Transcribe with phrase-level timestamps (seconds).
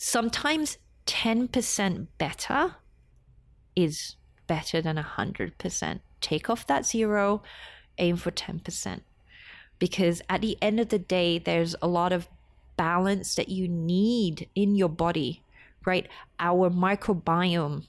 [0.00, 2.76] sometimes 10% better
[3.76, 6.00] is better than 100%.
[6.22, 7.42] Take off that zero,
[7.98, 9.02] aim for 10%.
[9.78, 12.28] Because at the end of the day, there's a lot of
[12.78, 15.42] balance that you need in your body,
[15.84, 16.08] right?
[16.38, 17.84] Our microbiome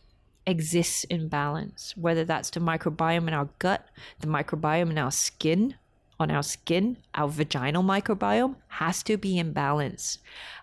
[0.46, 3.88] exists in balance, whether that's the microbiome in our gut,
[4.20, 5.76] the microbiome in our skin,
[6.22, 10.20] on our skin, our vaginal microbiome has to be in balance.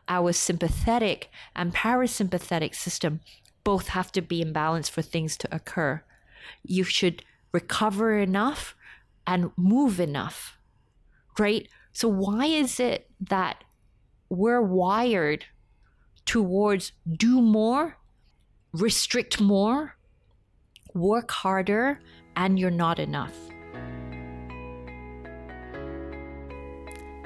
[0.08, 3.20] Our sympathetic and parasympathetic system
[3.64, 6.02] both have to be in balance for things to occur.
[6.62, 8.74] You should recover enough
[9.26, 10.56] and move enough,
[11.38, 11.68] right?
[11.92, 13.64] So, why is it that
[14.30, 15.44] we're wired
[16.24, 17.98] towards do more,
[18.72, 19.96] restrict more,
[20.94, 22.00] work harder,
[22.36, 23.36] and you're not enough?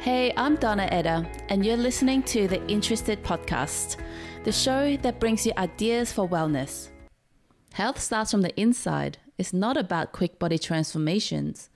[0.02, 3.98] Hey, I'm Donna Eder, and you're listening to the Interested Podcast,
[4.42, 6.88] the show that brings you ideas for wellness.
[7.74, 9.18] Health starts from the inside.
[9.38, 11.70] It's not about quick body transformations.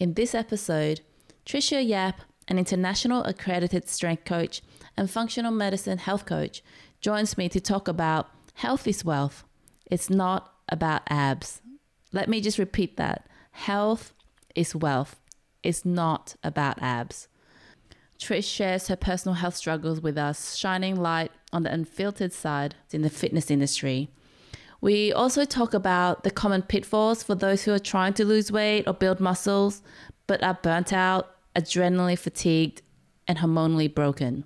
[0.00, 1.02] In this episode,
[1.44, 4.62] Tricia Yap, an international accredited strength coach
[4.96, 6.62] and functional medicine health coach,
[7.02, 9.44] joins me to talk about health is wealth.
[9.84, 11.60] It's not about abs.
[12.14, 13.28] Let me just repeat that.
[13.50, 14.14] Health
[14.54, 15.20] is wealth.
[15.62, 17.28] It's not about abs.
[18.18, 23.02] Trish shares her personal health struggles with us, shining light on the unfiltered side in
[23.02, 24.08] the fitness industry.
[24.80, 28.86] We also talk about the common pitfalls for those who are trying to lose weight
[28.86, 29.82] or build muscles,
[30.26, 32.82] but are burnt out, adrenaline fatigued,
[33.26, 34.44] and hormonally broken.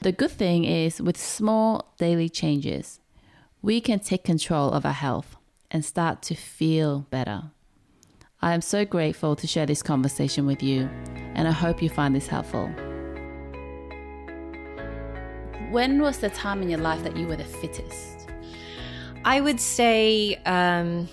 [0.00, 3.00] The good thing is, with small daily changes,
[3.60, 5.36] we can take control of our health
[5.70, 7.44] and start to feel better.
[8.40, 10.88] I am so grateful to share this conversation with you,
[11.34, 12.72] and I hope you find this helpful.
[15.72, 18.28] When was the time in your life that you were the fittest?
[19.24, 21.08] I would say um,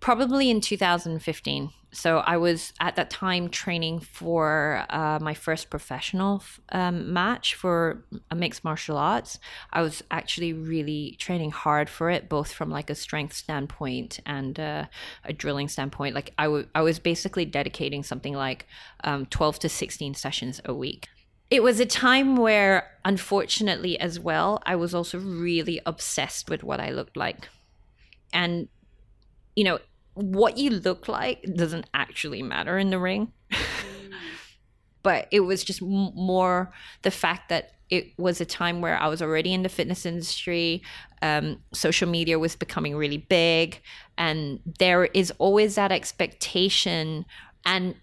[0.00, 1.68] probably in 2015.
[1.92, 8.06] So I was at that time training for uh, my first professional um, match for
[8.30, 9.38] a mixed martial arts.
[9.70, 14.58] I was actually really training hard for it, both from like a strength standpoint and
[14.58, 14.86] uh,
[15.26, 16.14] a drilling standpoint.
[16.14, 18.66] Like I, w- I was basically dedicating something like
[19.04, 21.10] um, 12 to 16 sessions a week
[21.52, 26.80] it was a time where, unfortunately, as well, I was also really obsessed with what
[26.80, 27.46] I looked like.
[28.32, 28.70] And,
[29.54, 29.78] you know,
[30.14, 33.32] what you look like doesn't actually matter in the ring.
[35.02, 39.20] but it was just more the fact that it was a time where I was
[39.20, 40.82] already in the fitness industry.
[41.20, 43.78] Um, social media was becoming really big.
[44.16, 47.26] And there is always that expectation.
[47.66, 47.96] And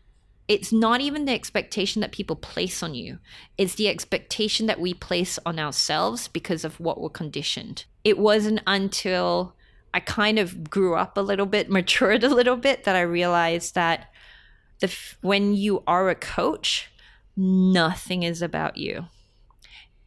[0.50, 3.20] it's not even the expectation that people place on you,
[3.58, 7.86] it's the expectation that we place on ourselves because of what we're conditioned.
[8.04, 9.54] It wasn't until
[9.94, 13.76] I kind of grew up a little bit, matured a little bit, that I realized
[13.76, 14.12] that
[14.80, 16.90] the when you are a coach,
[17.38, 19.06] nothing is about you.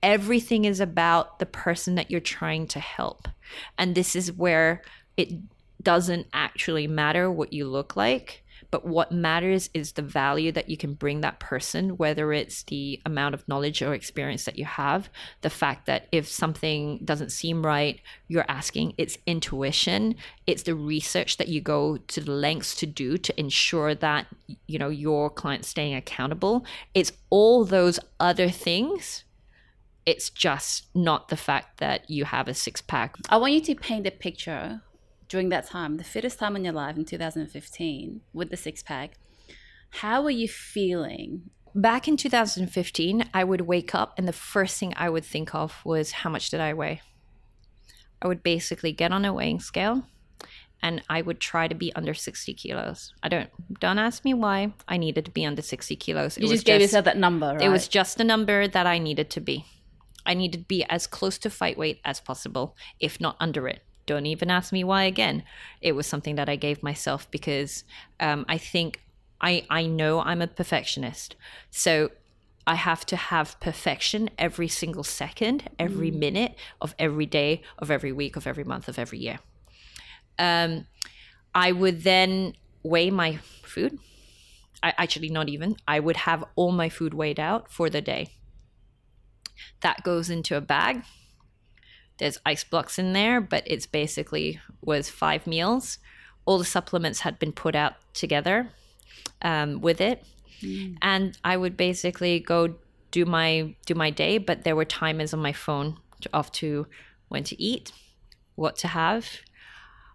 [0.02, 3.28] Everything is about the person that you're trying to help.
[3.78, 4.82] And this is where
[5.16, 5.32] it
[5.81, 8.41] doesn't actually matter what you look like
[8.72, 12.98] but what matters is the value that you can bring that person, whether it's the
[13.04, 15.10] amount of knowledge or experience that you have,
[15.42, 20.14] the fact that if something doesn't seem right, you're asking, it's intuition,
[20.46, 24.26] it's the research that you go to the lengths to do to ensure that
[24.66, 26.64] you know your client staying accountable.
[26.94, 29.24] It's all those other things
[30.04, 33.14] it's just not the fact that you have a six pack.
[33.28, 34.82] I want you to paint a picture
[35.32, 39.12] during that time, the fittest time in your life in 2015 with the six pack,
[39.88, 41.48] how were you feeling?
[41.75, 45.81] Back in 2015, I would wake up and the first thing I would think of
[45.87, 47.00] was how much did I weigh?
[48.20, 50.04] I would basically get on a weighing scale
[50.82, 53.14] and I would try to be under 60 kilos.
[53.22, 53.49] I don't
[53.81, 56.37] don't ask me why I needed to be under 60 kilos.
[56.37, 57.62] It you just gave just, yourself that number, right?
[57.62, 59.64] It was just a number that I needed to be.
[60.26, 63.82] I needed to be as close to fight weight as possible, if not under it
[64.06, 65.44] don't even ask me why again.
[65.81, 67.84] It was something that I gave myself because
[68.20, 69.00] um, I think
[69.40, 71.37] I, I know I'm a perfectionist.
[71.70, 72.10] So
[72.66, 76.19] I have to have perfection every single second, every mm.
[76.19, 79.40] minute of every day, of every week, of every month, of every year.
[80.38, 80.87] Um,
[81.54, 83.99] I would then weigh my food.
[84.82, 85.76] I actually not even.
[85.87, 88.28] I would have all my food weighed out for the day.
[89.81, 91.02] That goes into a bag
[92.22, 95.98] there's ice blocks in there, but it's basically was five meals.
[96.44, 98.70] All the supplements had been put out together
[99.42, 100.24] um, with it,
[100.60, 100.96] mm.
[101.02, 102.76] and I would basically go
[103.10, 104.38] do my do my day.
[104.38, 105.98] But there were timers on my phone
[106.32, 106.86] off to
[107.26, 107.90] when to eat,
[108.54, 109.26] what to have.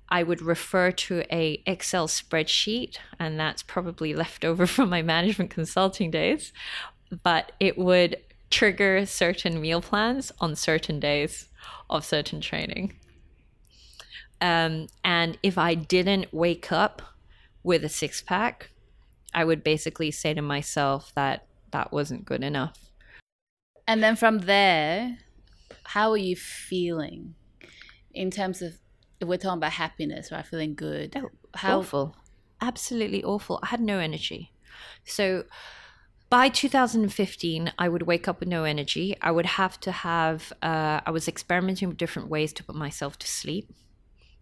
[0.07, 5.51] I would refer to a Excel spreadsheet, and that's probably left over from my management
[5.51, 6.53] consulting days.
[7.21, 8.15] But it would
[8.49, 11.49] trigger certain meal plans on certain days
[11.89, 12.93] of certain training.
[14.39, 17.01] Um, and if I didn't wake up
[17.63, 18.71] with a six pack,
[19.33, 22.77] I would basically say to myself that that wasn't good enough.
[23.87, 25.17] And then from there,
[25.83, 27.35] how are you feeling
[28.13, 28.77] in terms of
[29.19, 30.45] if we're talking about happiness, right?
[30.45, 31.15] Feeling good.
[31.17, 32.15] Oh, how awful.
[32.61, 33.59] Absolutely awful.
[33.63, 34.51] I had no energy.
[35.05, 35.45] So
[36.29, 39.15] by 2015, I would wake up with no energy.
[39.21, 43.17] I would have to have, uh, I was experimenting with different ways to put myself
[43.19, 43.73] to sleep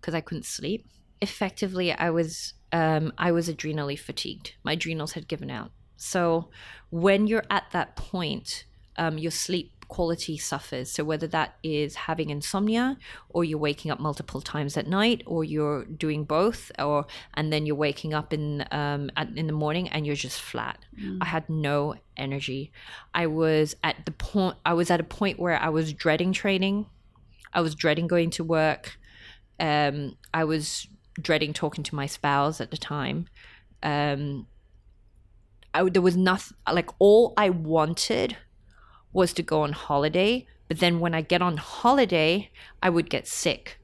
[0.02, 0.88] because I couldn't sleep.
[1.22, 4.54] Effectively, I was, um, I was adrenally fatigued.
[4.64, 5.72] My adrenals had given out.
[5.96, 6.50] So
[6.90, 8.66] when you're at that point,
[8.98, 10.92] um, your sleep quality suffers.
[10.92, 12.98] So whether that is having insomnia
[13.30, 17.66] or you're waking up multiple times at night or you're doing both or and then
[17.66, 20.80] you're waking up in um at, in the morning and you're just flat.
[21.00, 21.20] Mm.
[21.22, 22.72] I had no energy.
[23.14, 26.88] I was at the point I was at a point where I was dreading training.
[27.54, 28.98] I was dreading going to work.
[29.60, 30.88] Um I was
[31.22, 33.28] dreading talking to my spouse at the time.
[33.84, 34.48] Um
[35.76, 38.38] I, there was nothing like all I wanted
[39.16, 40.46] was to go on holiday.
[40.68, 42.52] But then when I get on holiday,
[42.84, 43.80] I would get sick.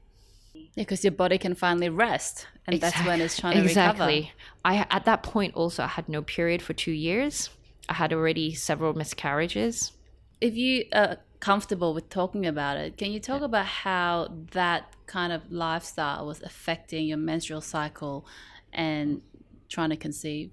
[0.76, 2.98] Because your body can finally rest, and exactly.
[2.98, 4.16] that's when it's trying to exactly.
[4.16, 4.32] recover.
[4.64, 7.50] I at that point also I had no period for two years.
[7.88, 9.92] I had already several miscarriages.
[10.40, 13.46] If you are comfortable with talking about it, can you talk yeah.
[13.46, 18.26] about how that kind of lifestyle was affecting your menstrual cycle
[18.72, 19.20] and
[19.68, 20.52] trying to conceive?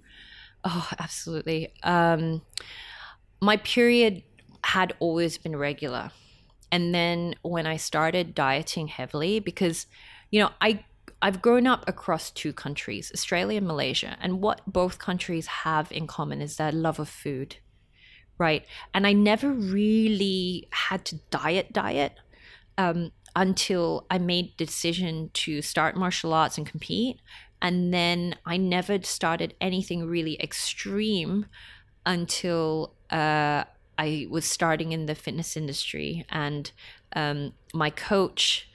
[0.66, 1.74] Oh, absolutely.
[1.84, 2.42] Um,
[3.42, 4.24] my period
[4.64, 6.12] had always been regular.
[6.72, 9.88] And then when I started dieting heavily, because,
[10.30, 10.84] you know, I
[11.22, 16.08] I've grown up across two countries, Australia and Malaysia, and what both countries have in
[16.08, 17.58] common is their love of food,
[18.38, 18.66] right?
[18.94, 22.14] And I never really had to diet diet
[22.78, 27.20] um, until I made the decision to start martial arts and compete,
[27.62, 31.48] and then I never started anything really extreme
[32.06, 33.66] until uh,
[34.00, 36.72] I was starting in the fitness industry, and
[37.14, 38.70] um, my coach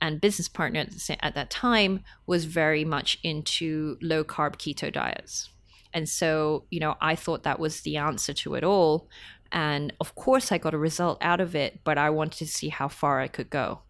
[0.00, 0.86] and business partner
[1.20, 5.50] at that time was very much into low carb keto diets.
[5.92, 9.08] And so, you know, I thought that was the answer to it all.
[9.50, 12.68] And of course, I got a result out of it, but I wanted to see
[12.68, 13.80] how far I could go.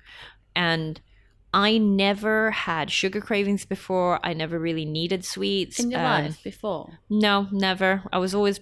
[0.56, 1.00] And
[1.52, 4.20] I never had sugar cravings before.
[4.24, 5.78] I never really needed sweets.
[5.78, 6.98] In your um, life before?
[7.10, 8.04] No, never.
[8.12, 8.60] I was always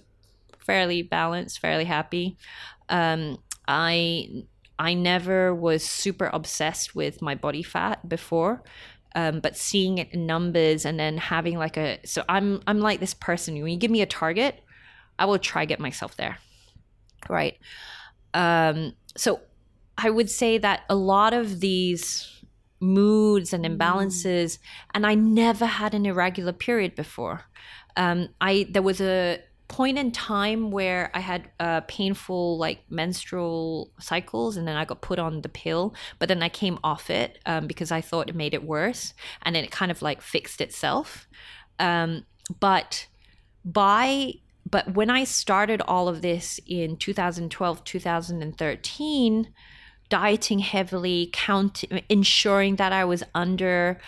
[0.65, 2.37] fairly balanced, fairly happy.
[2.89, 3.37] Um,
[3.67, 4.43] I
[4.79, 8.63] I never was super obsessed with my body fat before.
[9.15, 12.99] Um, but seeing it in numbers and then having like a so I'm I'm like
[12.99, 14.59] this person when you give me a target
[15.19, 16.39] I will try get myself there
[17.29, 17.55] right
[18.33, 19.41] um, so
[19.99, 22.27] I would say that a lot of these
[22.79, 23.77] moods and mm.
[23.77, 24.59] imbalances mm.
[24.95, 27.41] and I never had an irregular period before
[27.95, 29.37] um, I there was a
[29.67, 35.01] point in time where I had uh, painful like menstrual cycles, and then I got
[35.01, 38.35] put on the pill, but then I came off it um, because I thought it
[38.35, 41.27] made it worse, and then it kind of like fixed itself.
[41.79, 42.25] Um,
[42.59, 43.07] but
[43.65, 44.33] by
[44.69, 49.53] but when I started all of this in 2012, 2013,
[50.09, 53.99] dieting heavily, count ensuring that I was under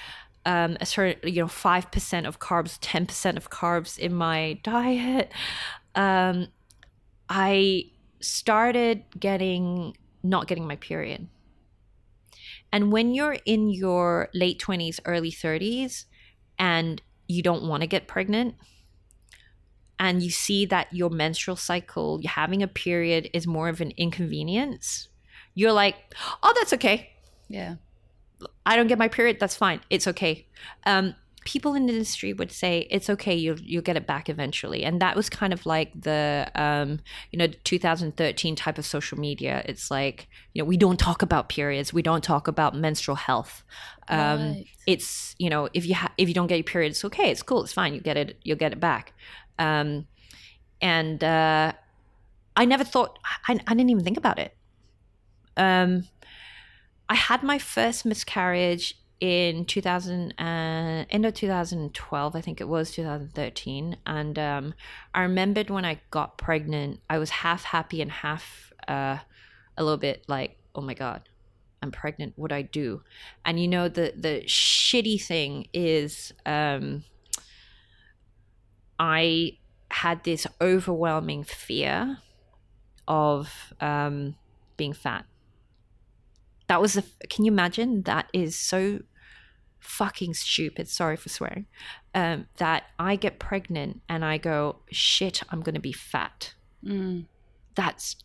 [0.46, 5.32] um, a certain, you know, 5% of carbs, 10% of carbs in my diet,
[5.96, 6.48] um,
[7.30, 7.86] I
[8.22, 11.28] started getting, not getting my period.
[12.72, 16.06] And when you're in your late 20s, early 30s,
[16.60, 18.56] and you don't want to get pregnant,
[19.98, 25.08] and you see that your menstrual cycle, having a period is more of an inconvenience,
[25.54, 25.96] you're like,
[26.44, 27.12] oh, that's okay.
[27.48, 27.76] Yeah.
[28.66, 29.82] I don't get my period, that's fine.
[29.90, 30.48] It's okay.
[30.86, 31.16] Um,
[31.46, 35.00] people in the industry would say it's okay you'll you'll get it back eventually and
[35.00, 37.00] that was kind of like the um,
[37.32, 41.48] you know 2013 type of social media it's like you know we don't talk about
[41.48, 43.64] periods we don't talk about menstrual health
[44.10, 44.66] um, right.
[44.88, 47.44] it's you know if you ha- if you don't get your period it's okay it's
[47.44, 49.14] cool it's fine you get it you'll get it back
[49.60, 50.08] um,
[50.82, 51.72] and uh,
[52.58, 54.56] I never thought I, I didn't even think about it
[55.58, 56.06] um,
[57.08, 62.92] I had my first miscarriage in 2000 uh, end of 2012 i think it was
[62.92, 64.74] 2013 and um,
[65.14, 69.18] i remembered when i got pregnant i was half happy and half uh,
[69.78, 71.28] a little bit like oh my god,
[71.82, 72.34] I'm pregnant.
[72.36, 73.02] What do I do?
[73.46, 77.04] And you know the the shitty thing is, um,
[79.00, 79.58] I
[79.90, 82.20] had this overwhelming fear
[83.08, 84.36] of um,
[84.78, 85.26] being fat.
[86.68, 87.04] That was a.
[87.30, 88.04] Can you imagine?
[88.04, 89.00] That is so
[89.80, 90.88] fucking stupid.
[90.90, 91.68] Sorry for swearing.
[92.14, 96.56] Um, that I get pregnant and I go, shit, I'm gonna be fat.
[96.84, 97.26] Mm.
[97.76, 98.16] That's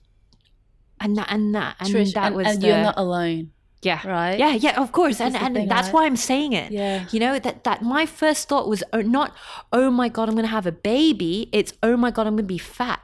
[1.01, 4.07] and that and that and Trish, that and, was and the, you're not alone, yeah
[4.07, 4.39] right?
[4.39, 5.95] yeah yeah of course This and and thing, that's right?
[5.95, 6.71] why I'm saying it.
[6.71, 7.07] Yeah.
[7.11, 9.35] You know that that my first thought was oh, not
[9.73, 11.49] oh my god I'm gonna have a baby.
[11.53, 13.01] It's oh my god I'm gonna be fat.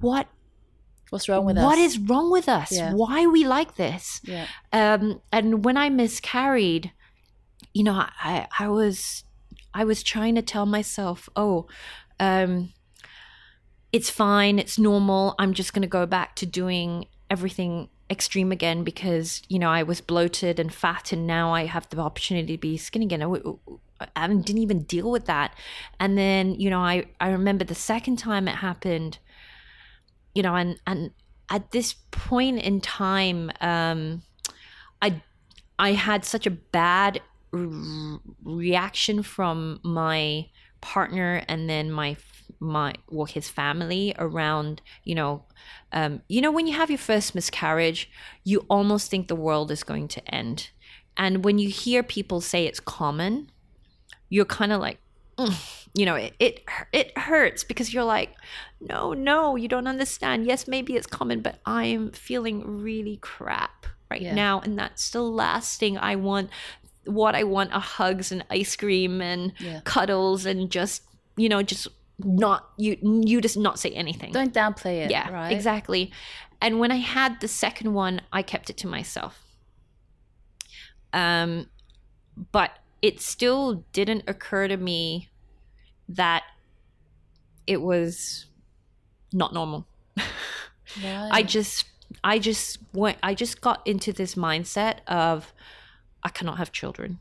[0.00, 0.28] What
[1.10, 1.64] What's wrong with us?
[1.64, 2.72] what is wrong with us?
[2.72, 2.92] Yeah.
[2.94, 4.20] Why are we like this?
[4.24, 4.46] Yeah.
[4.72, 6.92] um and when i miscarried
[7.74, 9.24] you know i i was
[9.74, 11.66] i was trying to tell myself oh
[12.18, 12.72] um
[13.92, 18.82] it's fine it's normal i'm just going to go back to doing everything extreme again
[18.82, 22.60] because you know i was bloated and fat and now i have the opportunity to
[22.60, 25.54] be skinny again I, I didn't even deal with that
[26.00, 29.18] and then you know i i remember the second time it happened
[30.34, 31.10] you know and and
[31.50, 34.22] at this point in time um
[35.02, 35.22] I
[35.78, 37.20] I had such a bad
[37.52, 40.46] r- reaction from my
[40.80, 42.16] partner and then my
[42.58, 45.44] my well his family around you know
[45.92, 48.10] um you know when you have your first miscarriage
[48.44, 50.70] you almost think the world is going to end.
[51.16, 53.50] And when you hear people say it's common
[54.28, 54.98] you're kind of like
[55.94, 58.34] you know it, it it hurts because you're like
[58.80, 64.22] no no you don't understand yes maybe it's common but i'm feeling really crap right
[64.22, 64.34] Yeah.
[64.34, 66.50] now and that's the last thing i want
[67.06, 69.80] what i want are hugs and ice cream and Yeah.
[69.84, 71.02] cuddles and just
[71.36, 75.10] you know just not you you just not say anything Don't downplay it.
[75.10, 75.50] yeah Right.
[75.52, 76.12] exactly
[76.60, 79.42] and when i had the second one i kept it to myself
[81.12, 81.66] um
[82.52, 82.70] but
[83.02, 85.29] it still didn't occur to me
[86.10, 86.42] that
[87.66, 88.46] it was
[89.32, 89.86] not normal.
[91.04, 91.28] Right.
[91.30, 91.84] i just
[92.24, 95.52] i just went i just got into this mindset of
[96.24, 97.20] i cannot have children.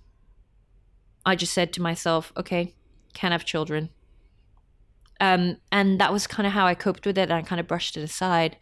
[1.23, 2.73] I just said to myself okay
[3.13, 3.89] can't have children.
[5.19, 7.67] Um and that was kind of how i coped with it and i kind of
[7.67, 8.57] brushed it aside.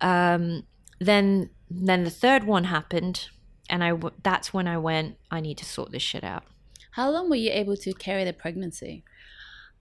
[0.00, 0.62] Um
[0.98, 3.28] then then the third one happened
[3.68, 6.44] and i that's when i went i need to sort this shit out.
[6.92, 9.04] How long were you able to carry the pregnancy?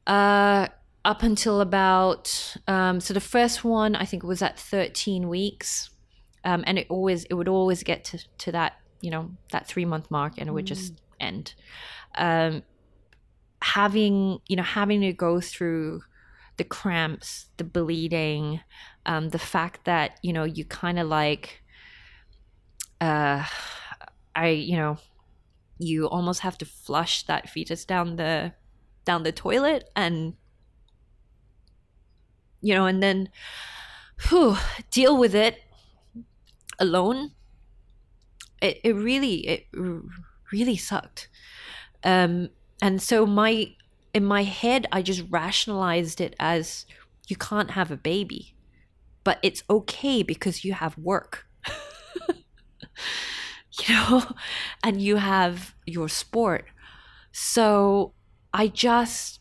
[0.10, 0.68] Uh
[1.06, 5.92] up until about um so the first one i think was at 13 weeks.
[6.44, 9.86] Um and it always it would always get to to that you know that 3
[9.86, 11.54] month mark and it would just end.
[12.16, 12.63] Um
[13.62, 16.01] having you know having to go through
[16.58, 18.62] the cramps the bleeding
[19.06, 21.62] um the fact that you know you kind of like
[23.01, 23.46] uh
[24.36, 24.98] i you know
[25.78, 28.54] you almost have to flush that fetus down the
[29.06, 30.34] down the toilet and
[32.62, 33.29] you know and then
[34.29, 34.58] whew,
[34.91, 35.62] deal with it
[36.79, 37.32] alone.
[38.62, 39.68] It, it really it
[40.51, 41.29] really sucked.
[42.03, 42.50] Um
[42.82, 43.74] and so my
[44.13, 46.86] in my head i just rationalized it as
[47.27, 48.56] you can't have a baby
[49.24, 51.46] but it's okay because you have work.
[53.88, 54.24] You know
[54.84, 56.65] and you have your sport.
[57.32, 58.13] So
[58.53, 59.39] i just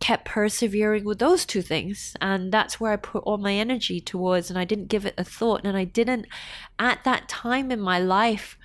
[0.00, 4.48] kept persevering with those two things and that's where i put all my energy towards
[4.48, 6.26] and i didn't give it a thought and i didn't
[6.78, 8.56] at that time in my life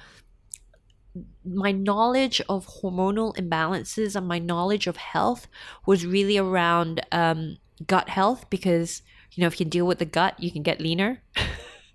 [1.45, 5.47] my knowledge of hormonal imbalances and my knowledge of health
[5.85, 10.05] was really around um, gut health because you know if you can deal with the
[10.05, 11.21] gut you can get leaner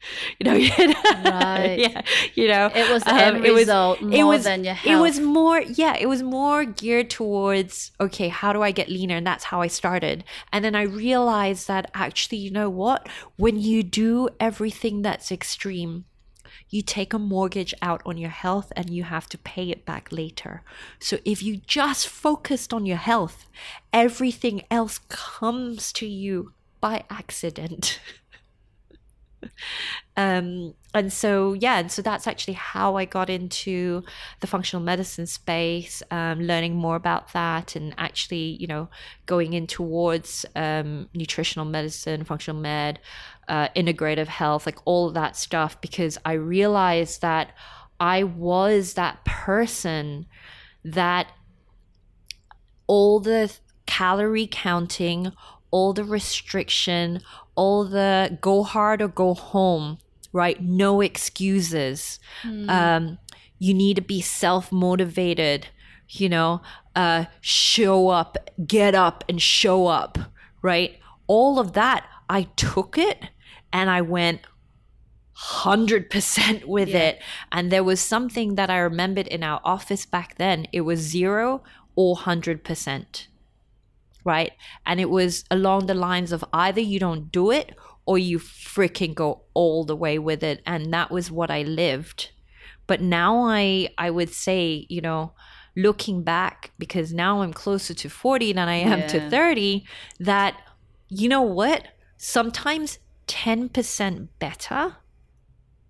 [0.39, 0.53] you know
[1.25, 1.77] Right.
[1.79, 2.03] yeah
[2.35, 4.77] you know It was the um, end it was- result more it was than your
[4.85, 9.17] it was more yeah it was more geared towards okay how do i get leaner
[9.17, 13.59] and that's how i started and then i realized that actually you know what when
[13.61, 16.05] you do everything that's extreme
[16.69, 20.13] you take a mortgage out on your health and you have to pay it back
[20.13, 20.63] later.
[21.01, 23.47] So if you just focused on your health,
[23.93, 28.01] everything else comes to you by accident.
[30.17, 34.03] um and so yeah and so that's actually how i got into
[34.41, 38.89] the functional medicine space um, learning more about that and actually you know
[39.27, 42.99] going in towards um, nutritional medicine functional med
[43.49, 47.53] uh, integrative health like all of that stuff because i realized that
[47.99, 50.27] i was that person
[50.85, 51.33] that
[52.87, 53.57] all the
[53.87, 55.33] calorie counting
[55.71, 57.21] all the restriction
[57.63, 59.99] all the go hard or go home
[60.33, 60.63] right?
[60.63, 62.21] No excuses.
[62.45, 63.19] Um,
[63.59, 65.67] you need to be self motivated,
[66.09, 66.63] you know,
[66.95, 70.19] uh, show up, get up and show up,
[70.63, 70.93] right?
[71.27, 73.19] All of that, I took it
[73.73, 74.41] and I went
[75.37, 76.99] 100% with Yeah.
[77.09, 77.23] it.
[77.53, 80.67] And there was something that I remembered in our office back then.
[80.73, 81.63] It was zero
[81.97, 83.27] or 100%.
[84.25, 84.53] Right.
[84.85, 87.75] And it was along the lines of either you don't do it
[88.07, 90.63] or you freaking go all the way with it.
[90.67, 92.31] And that was what I lived.
[92.87, 95.33] But now I, I would say, you know,
[95.77, 99.07] looking back, because now I'm closer to 40 than I am Yeah.
[99.07, 99.85] to 30,
[100.19, 100.61] that,
[101.09, 101.87] you know what?
[102.17, 102.99] Sometimes
[103.29, 104.97] 10% better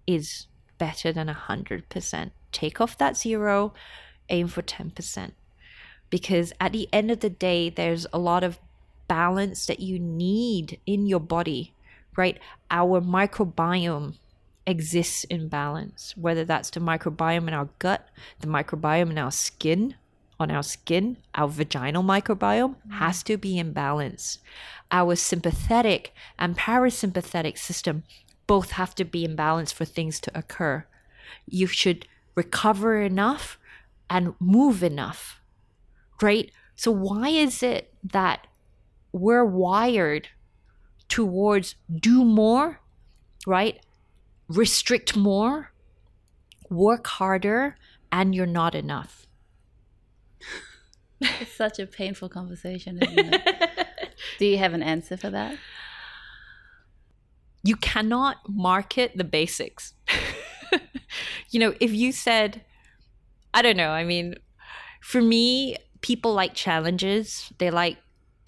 [0.07, 0.47] is
[0.79, 2.31] better than 100%.
[2.53, 3.73] Take off that zero,
[4.29, 5.33] aim for 10%.
[6.11, 8.59] Because at the end of the day, there's a lot of
[9.09, 11.73] balance that you need in your body,
[12.17, 12.39] right?
[12.71, 14.15] Our microbiome
[14.67, 18.09] exists in balance, whether that's the microbiome in our gut,
[18.41, 19.95] the microbiome in our skin,
[20.39, 22.93] on our skin, our vaginal microbiome mm-hmm.
[22.93, 24.39] has to be in balance.
[24.91, 28.05] Our sympathetic and parasympathetic system
[28.47, 30.87] both have to be in balance for things to occur.
[31.47, 33.59] You should recover enough
[34.09, 35.40] and move enough,
[36.23, 36.51] right?
[36.77, 38.47] So, why is it that
[39.13, 40.29] we're wired
[41.09, 42.81] towards do more,
[43.47, 43.81] right?
[44.49, 45.73] Restrict more,
[46.69, 47.77] work harder,
[48.11, 49.27] and you're not enough.
[51.23, 53.87] It's such a painful conversation, isn't it?
[54.39, 55.59] Do you have an answer for that?
[57.63, 59.95] you cannot market the basics.
[61.51, 62.65] you know, if you said,
[63.53, 64.37] I don't know, I mean,
[65.01, 67.53] for me, people like challenges.
[67.59, 67.99] They like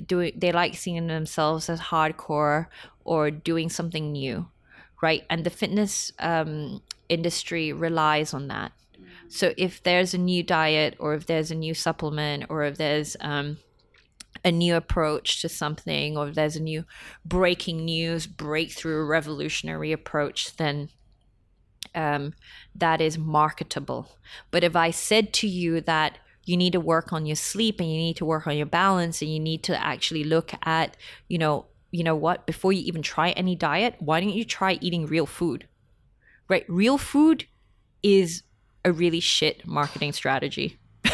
[0.04, 2.66] doing, they like seeing themselves as hardcore
[3.04, 4.46] or doing something new,
[5.02, 5.24] right?
[5.30, 8.72] And the fitness um, industry relies on that.
[9.28, 13.16] So if there's a new diet or if there's a new supplement or if there's,
[13.20, 13.58] um,
[14.44, 16.84] a new approach to something or if there's a new
[17.24, 20.88] breaking news breakthrough revolutionary approach then
[21.94, 22.32] um,
[22.74, 24.16] that is marketable
[24.50, 27.90] but if i said to you that you need to work on your sleep and
[27.90, 30.96] you need to work on your balance and you need to actually look at
[31.28, 34.78] you know you know what before you even try any diet why don't you try
[34.80, 35.68] eating real food?
[36.48, 36.64] Right?
[36.68, 37.46] Real food
[38.02, 38.42] is
[38.84, 40.78] a really shit marketing strategy.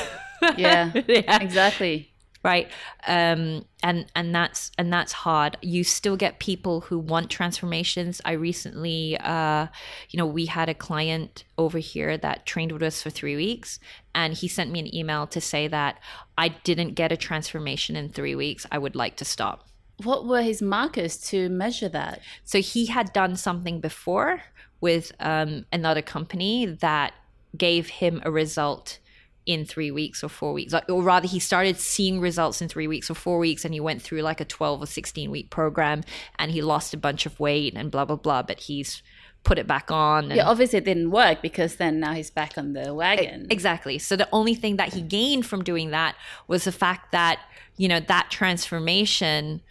[0.56, 1.42] Yeah, yeah.
[1.42, 2.07] exactly.
[2.42, 2.70] Right?
[3.06, 5.56] Um and and that's and that's hard.
[5.62, 8.20] You still get people who want transformations.
[8.24, 9.66] I recently uh
[10.10, 13.78] you know we had a client over here that trained with us for three weeks
[14.14, 16.00] and he sent me an email to say that
[16.36, 18.66] i didn't get a transformation in three weeks.
[18.70, 19.68] I would like to stop.
[20.02, 22.20] What were his markers to measure that?
[22.44, 24.42] so he had done something before
[24.80, 27.12] with um, another company that
[27.56, 28.98] gave him a result
[29.48, 30.74] in three weeks or four weeks.
[30.74, 33.80] Like, or rather, he started seeing results in three weeks or four weeks, and he
[33.80, 36.04] went through like a 12 or 16 week program
[36.38, 38.42] and he lost a bunch of weight and blah, blah, blah.
[38.42, 39.02] But he's
[39.44, 40.24] put it back on.
[40.24, 43.46] And Yeah, obviously it didn't work because then now he's back on the wagon.
[43.48, 43.98] Exactly.
[43.98, 46.14] So the only thing that he gained from doing that
[46.46, 47.40] was the fact that,
[47.78, 49.62] you know, that transformation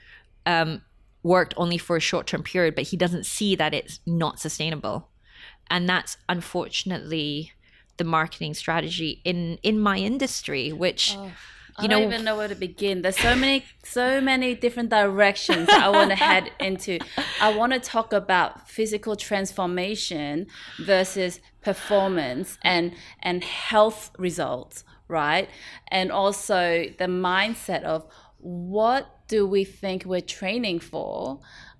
[0.48, 0.82] um,
[1.22, 5.10] worked only for a short term period, but he doesn't see that it's not sustainable.
[5.70, 7.52] And that's unfortunately
[7.97, 11.15] the marketing strategy in in my industry, which
[11.77, 13.03] I you don't know even know where to begin.
[13.03, 16.99] There's so many, so many different directions that I want to head into.
[17.39, 20.47] I want to talk about physical transformation
[20.79, 25.49] versus performance and and health results, right?
[25.89, 28.07] And also the mindset of
[28.39, 31.39] what do we think we're training for?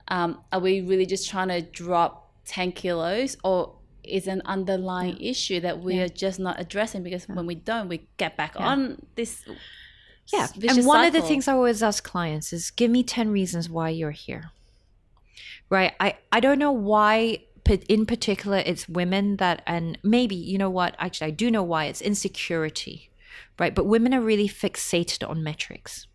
[0.10, 3.77] Um, are we really just trying to drop 10 kilos or
[4.08, 8.08] is an underlying issue that we are just not addressing because when we don't we
[8.18, 9.44] get back on this
[10.34, 10.48] Yeah.
[10.70, 13.90] And one of the things I always ask clients is give me 10 reasons why
[13.90, 14.52] you're here.
[15.70, 15.94] Right.
[16.00, 17.44] I, I don't know why,
[17.90, 20.96] in particular, it's women that, and maybe, you know what?
[21.00, 21.86] Actually, I do know why.
[21.86, 23.10] It's insecurity.
[23.60, 23.74] Right.
[23.74, 26.08] But women are really fixated on metrics,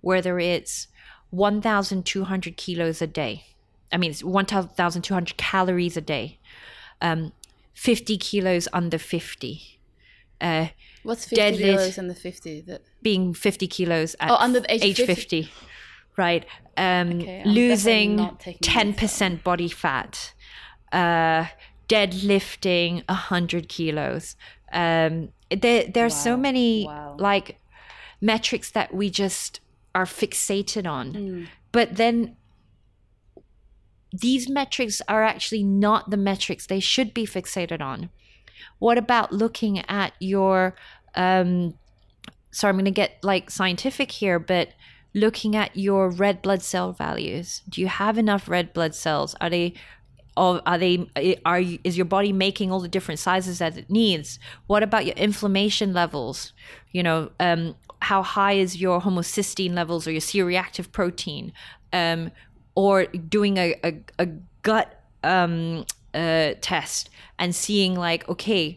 [0.00, 0.88] whether it's
[1.30, 3.46] 1,200 kilos a day.
[3.92, 6.38] I mean, it's 1,200 calories a day,
[7.02, 7.32] um,
[7.74, 9.60] 50 kilos under 50.
[10.40, 10.68] Uh,
[11.02, 11.58] What's 50 deadlift.
[11.58, 12.60] kilos and the 50?
[12.62, 15.42] That, being 50 kilos at Oh, under the age of 50.
[15.42, 15.52] 50
[16.16, 16.44] right
[16.76, 20.34] um Okay, losing definitely not taking 10% body fat
[20.92, 21.46] uh
[21.88, 24.36] deadlifting 100 kilos
[24.72, 27.16] um there there are so many wow.
[27.18, 27.58] like
[28.20, 29.60] metrics that we just
[29.94, 31.48] are fixated on Mm.
[31.72, 32.36] but then
[34.12, 38.10] these metrics are actually not the metrics they should be fixated on.
[38.78, 40.74] What about looking at your
[41.14, 41.74] um
[42.52, 44.68] sorry, I'm going to get like scientific here, but
[45.14, 47.62] looking at your red blood cell values.
[47.68, 49.34] Do you have enough red blood cells?
[49.40, 49.74] Are they
[50.36, 51.06] or are they
[51.44, 55.04] are you, is your body making all the different sizes that it needs what about
[55.04, 56.54] your inflammation levels
[56.90, 61.52] you know um, how high is your homocysteine levels or your c-reactive protein
[61.92, 62.30] um,
[62.74, 64.26] or doing a, a, a
[64.62, 68.76] gut um, uh, test and seeing like okay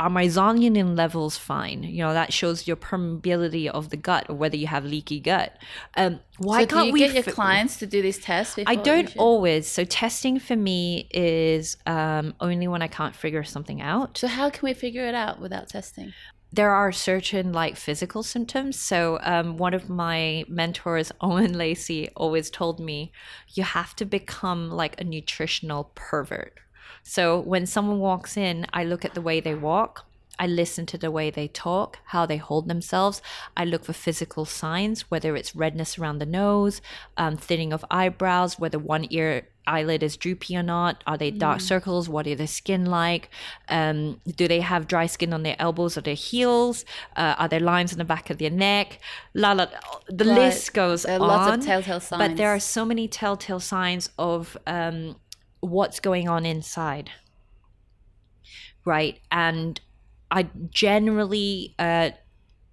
[0.00, 1.82] are my zonulin levels fine?
[1.82, 5.58] You know, that shows your permeability of the gut or whether you have leaky gut.
[5.94, 8.58] Um, why so can't you we get your clients to do these tests?
[8.66, 9.66] I don't always.
[9.66, 14.16] So testing for me is um, only when I can't figure something out.
[14.16, 16.14] So how can we figure it out without testing?
[16.52, 18.78] There are certain like physical symptoms.
[18.78, 23.12] So um, one of my mentors, Owen Lacey, always told me,
[23.48, 26.60] you have to become like a nutritional pervert
[27.02, 30.06] so when someone walks in, I look at the way they walk.
[30.38, 33.20] I listen to the way they talk, how they hold themselves.
[33.56, 36.80] I look for physical signs, whether it's redness around the nose,
[37.18, 41.02] um, thinning of eyebrows, whether one ear eyelid is droopy or not.
[41.06, 41.62] Are they dark mm.
[41.62, 42.08] circles?
[42.08, 43.30] What are their skin like?
[43.68, 46.84] Um, do they have dry skin on their elbows or their heels?
[47.16, 48.98] Uh, are there lines on the back of their neck?
[49.34, 49.66] La la.
[50.08, 50.34] The right.
[50.34, 51.28] list goes there are on.
[51.28, 52.28] Lots of telltale signs.
[52.28, 55.16] But there are so many telltale signs of um,
[55.60, 57.10] what's going on inside
[58.84, 59.80] right and
[60.30, 62.10] i generally uh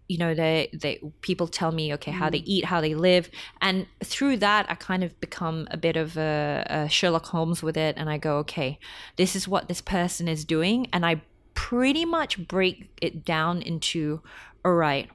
[0.08, 2.46] you know they they people tell me okay how they mm.
[2.46, 3.30] eat how they live
[3.62, 7.78] and through that i kind of become a bit of a, a, sherlock holmes with
[7.78, 8.80] it and i go okay
[9.18, 11.22] this is what this person is doing and i
[11.54, 14.22] pretty much break it down into
[14.64, 15.10] all right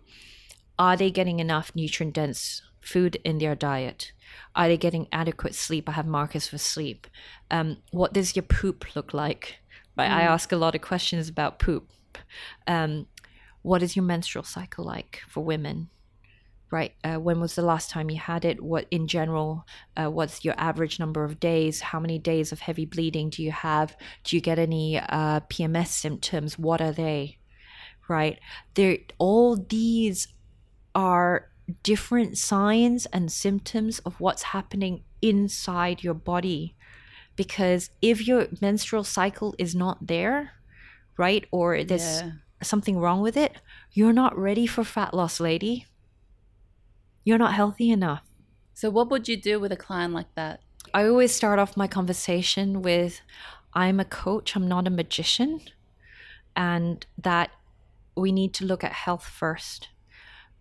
[0.78, 4.12] are they getting enough nutrient dense food in their diet
[4.54, 5.88] are they getting adequate sleep?
[5.88, 7.06] I have markers for sleep.
[7.50, 9.56] Um, what does your poop look like?
[9.96, 10.14] Right, mm.
[10.14, 11.88] I ask a lot of questions about poop.
[12.66, 13.06] Um,
[13.62, 15.88] what is your menstrual cycle like for women?
[16.70, 18.62] Right, uh, when was the last time you had it?
[18.62, 21.82] What, in general, uh, what's your average number of days?
[21.82, 23.94] How many days of heavy bleeding do you have?
[24.24, 26.58] Do you get any uh, PMS symptoms?
[26.58, 27.36] What are they?
[28.08, 28.38] Right,
[28.72, 28.96] there.
[29.18, 30.28] All these
[30.94, 31.50] are
[31.82, 36.74] different signs and symptoms of what's happening inside your body.
[37.36, 40.52] Because if your menstrual cycle is not there,
[41.16, 42.30] right, or there's yeah.
[42.66, 43.56] Something wrong with it,
[43.92, 45.86] you're not ready for fat loss, lady.
[47.24, 48.22] You're not healthy enough.
[48.74, 50.60] So, what would you do with a client like that?
[50.94, 53.20] I always start off my conversation with
[53.74, 55.60] I'm a coach, I'm not a magician,
[56.56, 57.50] and that
[58.16, 59.88] we need to look at health first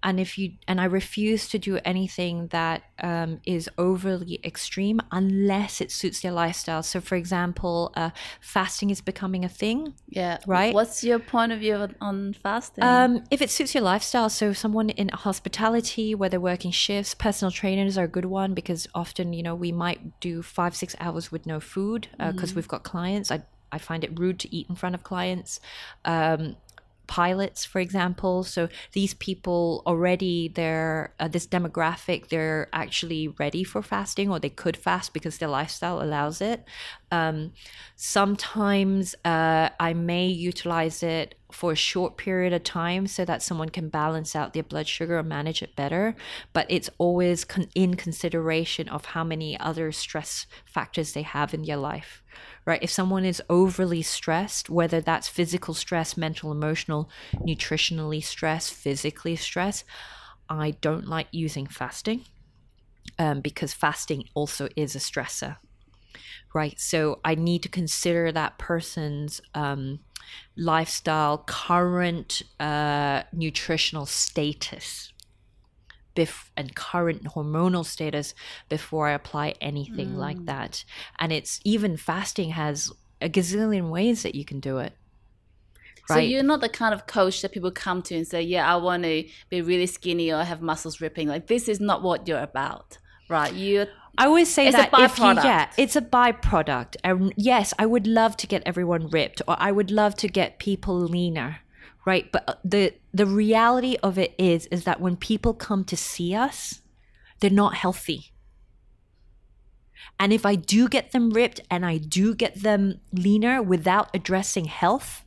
[0.03, 5.81] and if you and i refuse to do anything that um, is overly extreme unless
[5.81, 6.83] it suits their lifestyle.
[6.83, 10.37] So for example uh, fasting is becoming a thing yeah.
[10.45, 10.73] right?
[10.73, 12.83] What's your point of view on fasting?
[12.83, 17.51] Um, if it suits your lifestyle so someone in hospitality where they're working shifts personal
[17.51, 21.31] trainers are a good one because often you know we might do five six hours
[21.31, 22.55] with no food because uh, mm-hmm.
[22.55, 23.31] we've got clients.
[23.31, 25.59] I I find it rude to eat in front of clients.
[26.03, 26.57] Um,
[27.11, 28.41] pilots, for example.
[28.43, 34.49] So these people already, they're uh, this demographic, they're actually ready for fasting or they
[34.49, 36.63] could fast because their lifestyle allows it.
[37.11, 37.51] Um,
[37.97, 43.69] sometimes uh, I may utilize it for a short period of time so that someone
[43.69, 46.15] can balance out their blood sugar or manage it better.
[46.53, 51.63] But it's always con- in consideration of how many other stress factors they have in
[51.63, 52.23] their life
[52.65, 52.81] right?
[52.81, 57.09] If someone is overly stressed, whether that's physical stress, mental, emotional,
[57.39, 59.83] nutritionally stressed, physically stressed,
[60.49, 62.25] I don't like using fasting
[63.17, 65.57] um, because fasting also is a stressor,
[66.53, 66.79] right?
[66.79, 69.99] So I need to consider that person's um,
[70.55, 75.11] lifestyle, current uh, nutritional status,
[76.15, 78.33] bef- and current hormonal status
[78.69, 80.17] before I apply anything mm.
[80.17, 80.83] like that.
[81.19, 84.93] And it's even fasting has a gazillion ways that you can do it.
[86.09, 86.15] Right?
[86.15, 88.75] So you're not the kind of coach that people come to and say, "Yeah, I
[88.77, 92.41] want to be really skinny or have muscles ripping." Like this is not what you're
[92.41, 92.97] about,
[93.29, 93.53] right?
[93.53, 93.85] You
[94.17, 96.97] I always say it's that if you, yeah, it's a byproduct.
[97.03, 100.59] And yes, I would love to get everyone ripped, or I would love to get
[100.59, 101.59] people leaner
[102.05, 102.31] right?
[102.31, 106.33] But uh, the the reality of it is is that when people come to see
[106.33, 106.81] us
[107.39, 108.31] they're not healthy.
[110.19, 114.65] And if i do get them ripped and i do get them leaner without addressing
[114.65, 115.25] health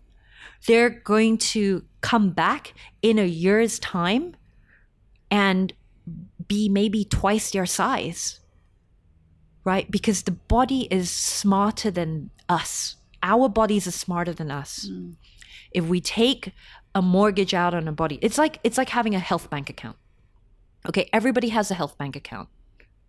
[0.66, 4.36] they're going to come back in a year's time
[5.30, 5.72] and
[6.46, 8.40] be maybe twice their size
[9.64, 9.90] right?
[9.90, 12.96] Because the body is smarter than us.
[13.22, 14.88] Our bodies are smarter than us.
[15.72, 16.52] If we take
[16.94, 19.96] a mortgage out on a body, it's like it's like having a health bank account.
[20.86, 22.48] Okay, everybody has a health bank account.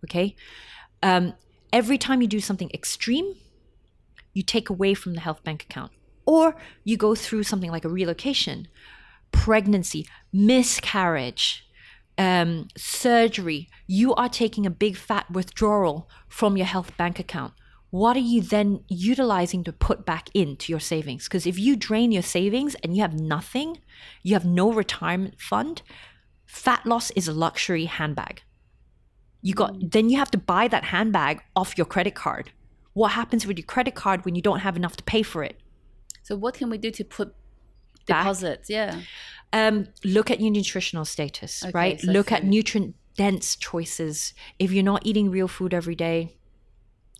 [0.04, 0.34] Okay,
[1.02, 1.34] um,
[1.72, 3.34] every time you do something extreme,
[4.32, 5.92] you take away from the health bank account,
[6.24, 8.68] or you go through something like a relocation,
[9.30, 11.65] pregnancy, miscarriage,
[12.18, 17.52] um, surgery, you are taking a big fat withdrawal from your health bank account.
[17.90, 21.24] What are you then utilizing to put back into your savings?
[21.24, 23.78] Because if you drain your savings and you have nothing,
[24.22, 25.82] you have no retirement fund,
[26.44, 28.42] fat loss is a luxury handbag.
[29.40, 32.50] You got then you have to buy that handbag off your credit card.
[32.94, 35.60] What happens with your credit card when you don't have enough to pay for it?
[36.22, 37.34] So what can we do to put
[38.06, 38.24] Back.
[38.24, 38.68] deposits?
[38.68, 39.00] Yeah.
[39.52, 42.00] Um, look at your nutritional status, Okay, right?
[42.00, 44.34] so look at nutrient dense choices.
[44.58, 46.36] If you're not eating real food every day,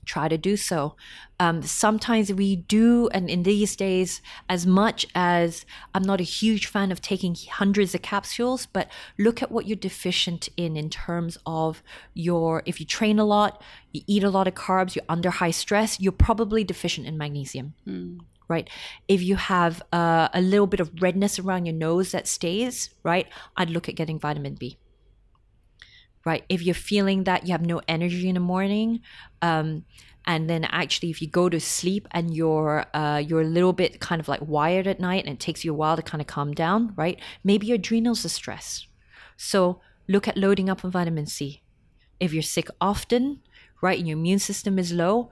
[0.05, 0.95] try to do so.
[1.41, 6.67] Um, sometimes we do, and in these days, as much as I'm not a huge
[6.67, 11.37] fan of taking hundreds of capsules, but look at what you're deficient in in terms
[11.45, 11.83] of
[12.15, 13.63] your, if you train a lot,
[13.93, 17.75] you eat a lot of carbs, you're under high stress, you're probably deficient in magnesium
[18.49, 18.69] right?
[19.09, 23.27] If you have uh, a little bit of redness around your nose that stays, right?
[23.57, 24.79] I'd look at getting vitamin B.
[26.25, 26.45] Right?
[26.49, 29.01] If you're feeling that you have no energy in the morning,
[29.43, 29.85] um,
[30.27, 34.01] and then actually if you go to sleep and you're uh, you're a little bit
[34.01, 36.27] kind of like wired at night and it takes you a while to kind of
[36.27, 37.21] calm down, right?
[37.45, 38.89] Maybe your adrenals are stressed.
[39.37, 41.63] So look at loading up on vitamin C.
[42.19, 43.41] If you're sick often,
[43.81, 45.31] right, and your immune system is low,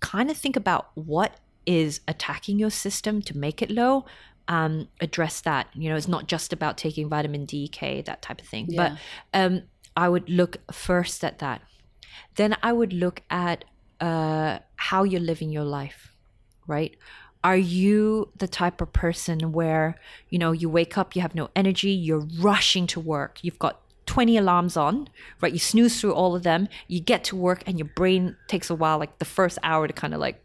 [0.00, 4.06] kind of think about what is attacking your system to make it low
[4.48, 5.68] um, address that.
[5.74, 8.66] You know it's not just about taking vitamin d k that type of thing.
[8.68, 8.96] Yeah.
[9.32, 9.62] but um,
[9.96, 11.60] i would look first at that.
[12.36, 13.64] Then i would look at
[14.00, 16.08] uh, how you're living your life
[16.68, 16.94] right?
[17.42, 19.96] Are you the type of person where
[20.28, 23.38] you know you wake up you have no energy you're rushing to work.
[23.42, 25.08] You've got 20 alarms on
[25.40, 25.52] right?
[25.52, 26.68] You snooze through all of them.
[26.86, 29.92] You get to work and your brain takes a while like the first hour to
[29.92, 30.42] kind of like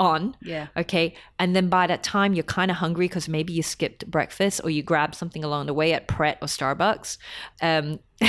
[0.00, 0.66] on Yeah.
[0.76, 4.60] okay and then by that time you're kind of hungry because maybe you skipped breakfast
[4.64, 7.18] or you grabbed something along the way at pret or starbucks
[7.62, 8.00] um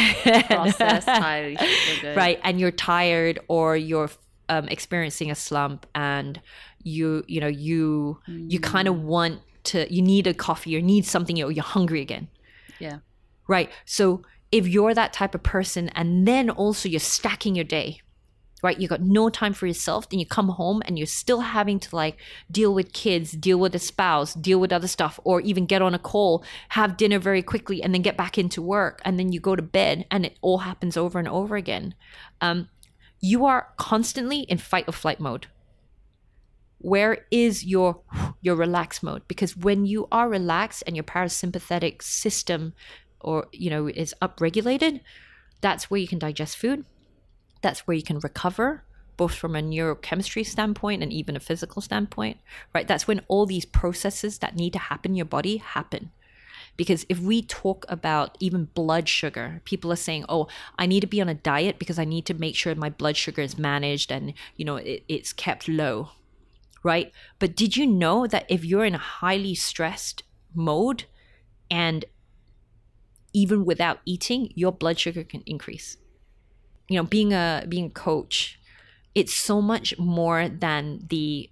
[0.47, 1.57] Processed, tired,
[2.15, 4.09] right and you're tired or you're
[4.49, 6.41] um, experiencing a slump and
[6.83, 11.05] you you know you you kind of want to you need a coffee or need
[11.05, 12.27] something or you're hungry again
[12.79, 12.99] Yeah.
[13.47, 18.01] right so if you're that type of person and then also you're stacking your day
[18.61, 18.79] right?
[18.79, 20.09] You got no time for yourself.
[20.09, 22.17] Then you come home and you're still having to like
[22.49, 25.93] deal with kids deal with a spouse deal with other stuff or even get on
[25.93, 29.01] a call have dinner very quickly and then get back into work.
[29.03, 31.95] And then you go to bed and it all happens over and over again.
[32.39, 32.69] Um,
[33.19, 35.47] you are constantly in fight or flight mode.
[36.79, 38.01] Where is your
[38.41, 39.27] your relaxed mode?
[39.27, 42.73] Because when you are relaxed and your parasympathetic system
[43.23, 45.01] or you know is upregulated
[45.61, 46.83] that's where you can digest food
[47.61, 48.83] that's where you can recover
[49.17, 52.37] both from a neurochemistry standpoint and even a physical standpoint
[52.73, 52.87] right?
[52.87, 56.11] That's when all these processes that need to happen in your body happen.
[56.77, 60.47] Because if we talk about even blood sugar people are saying oh
[60.79, 63.17] i need to be on a diet because i need to make sure my blood
[63.17, 66.09] sugar is managed and you know it, it's kept low
[66.83, 67.11] right?
[67.39, 71.05] But did you know that if you're in a highly stressed mode
[71.69, 72.05] and
[73.33, 75.97] even without eating your blood sugar can increase
[76.91, 78.59] you know being a being a coach
[79.13, 81.49] it's so much more than the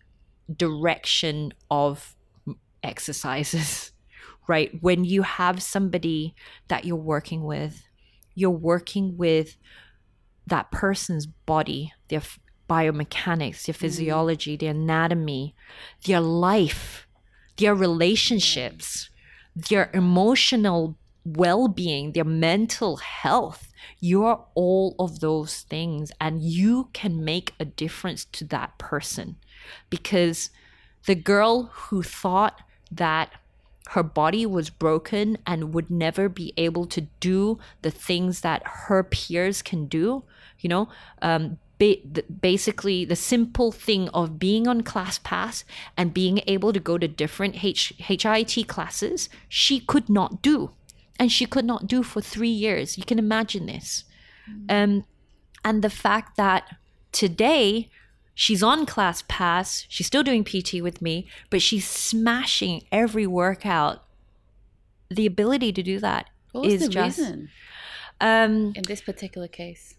[0.56, 2.16] direction of
[2.84, 3.92] exercises
[4.50, 4.72] right?
[4.82, 6.34] When you have somebody
[6.68, 7.84] that you're working with
[8.36, 9.58] you're working with
[10.48, 12.22] that person's body their
[12.70, 13.78] biomechanics their mm.
[13.78, 15.56] physiology their anatomy
[16.06, 17.08] their life
[17.58, 19.10] their relationships
[19.56, 20.98] their emotional
[21.38, 28.26] well-being their mental health you're all of those things and you can make a difference
[28.26, 29.36] to that person.
[29.90, 30.50] Because
[31.06, 32.62] the girl who thought
[32.92, 33.32] that
[33.90, 39.02] her body was broken and would never be able to do the things that her
[39.02, 40.24] peers can do
[40.60, 40.88] you know
[41.24, 41.58] um,
[42.42, 45.64] basically the simple thing of being on ClassPass
[45.98, 50.72] and being able to go to different H- HIIT classes she could not do
[51.20, 52.98] and she could not do for three years.
[52.98, 54.06] You can imagine this.
[54.70, 55.06] Um,
[55.64, 56.76] and the fact that
[57.12, 57.90] today
[58.34, 64.04] she's on ClassPass she's still doing pt with me but she's smashing every workout.
[65.12, 67.50] The ability to do that What was is the just reason?
[68.22, 69.96] um in this particular case?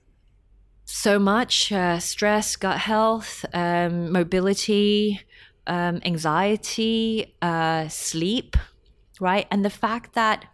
[0.84, 5.20] so much uh, stress, gut health, um, mobility,
[5.68, 8.56] um, anxiety, uh, sleep,
[9.20, 9.46] right?
[9.52, 10.46] And the fact that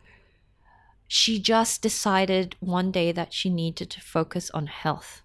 [1.09, 5.23] she just decided one day that she needed to focus on health.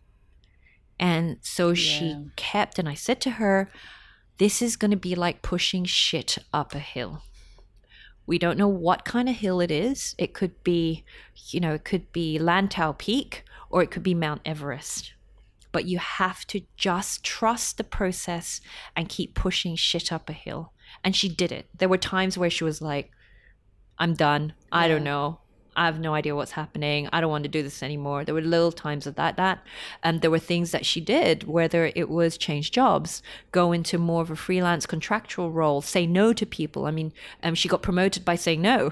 [1.00, 1.76] And so yeah.
[1.76, 3.72] she kept, and I said to her,
[4.38, 7.24] This is going to be like pushing shit up a hill.
[8.28, 10.13] We don't know what kind of hill it is.
[10.17, 11.04] It could be,
[11.50, 15.13] you know, it could be Lantau Peak or it could be Mount Everest.
[15.72, 18.62] But you have to just trust the process
[18.96, 20.74] and keep pushing shit up a hill.
[21.04, 21.67] And she did it.
[21.78, 23.10] There were times where she was like,
[23.98, 24.54] I'm done.
[24.72, 25.39] I don't know.
[25.76, 27.08] I have no idea what's happening.
[27.14, 28.26] I don't want to do this anymore.
[28.26, 29.66] There were little times of that, that,
[30.04, 34.22] and there were things that she did, whether it was change jobs, go into more
[34.22, 36.86] of a freelance contractual role, say no to people.
[36.86, 38.92] I mean, um, she got promoted by saying no.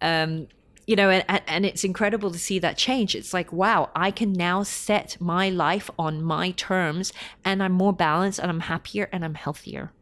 [0.00, 0.46] Um,
[0.86, 3.14] you know, and, and it's incredible to see that change.
[3.14, 7.12] It's like, wow, I can now set my life on my terms
[7.44, 9.92] and I'm more balanced and I'm happier and I'm healthier.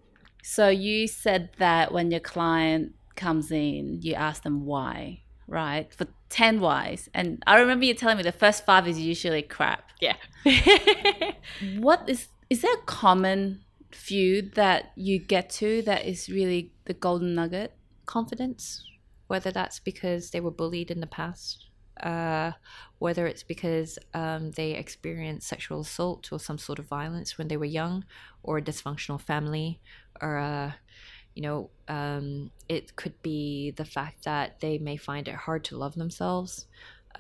[0.43, 5.93] So you said that when your client comes in, you ask them why right?
[5.93, 7.09] For 10 whys.
[7.15, 9.91] And I remember you telling me the first five is usually crap.
[10.01, 10.17] Yeah.
[11.79, 13.61] what is, is there a common
[13.91, 17.75] few that you get to that is really the golden nugget?
[18.07, 18.85] Confidence,
[19.27, 21.67] whether that's because they were bullied in the past,
[22.03, 22.53] uh,
[22.99, 27.57] whether it's because um, they experienced sexual assault or some sort of violence when they
[27.57, 28.05] were young,
[28.43, 29.81] or a dysfunctional family,
[30.21, 30.77] or a
[31.39, 35.77] you know, um, it could be the fact that they may find it hard to
[35.77, 36.67] love themselves.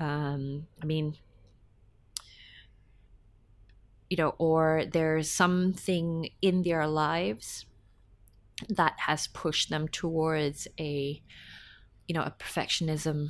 [0.00, 1.16] Um, I mean,
[4.10, 7.66] you know, or there's something in their lives
[8.68, 11.22] that has pushed them towards a,
[12.08, 13.28] you know, a perfectionism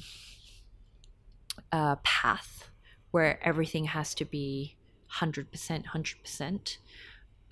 [1.71, 2.71] uh, path
[3.11, 4.79] where everything has to be
[5.21, 6.79] 100%, 100%.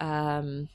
[0.00, 0.70] Um,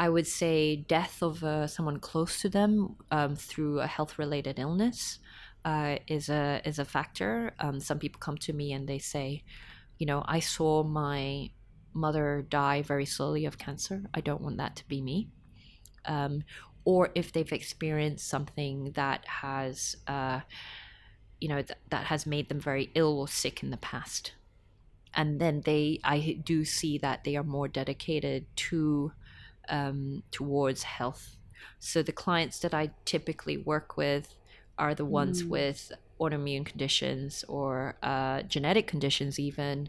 [0.00, 4.58] I would say death of uh, someone close to them um, through a health related
[4.58, 5.18] illness
[5.66, 7.52] uh, is a is a factor.
[7.60, 9.44] Um, some people come to me and they say,
[9.98, 11.50] you know, I saw my
[11.92, 14.04] mother die very slowly of cancer.
[14.14, 15.28] I don't want that to be me.
[16.06, 16.44] Um,
[16.86, 20.40] or if they've experienced something that has, uh,
[21.42, 24.32] you know, th- that has made them very ill or sick in the past,
[25.12, 29.12] and then they, I do see that they are more dedicated to
[29.70, 31.36] um, towards health.
[31.78, 34.34] So the clients that I typically work with
[34.78, 35.48] are the ones mm.
[35.48, 39.88] with autoimmune conditions or uh, genetic conditions, even,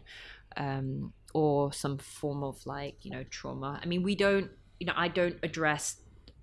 [0.56, 3.80] um, or some form of like you know trauma.
[3.82, 5.96] I mean, we don't, you know, I don't address.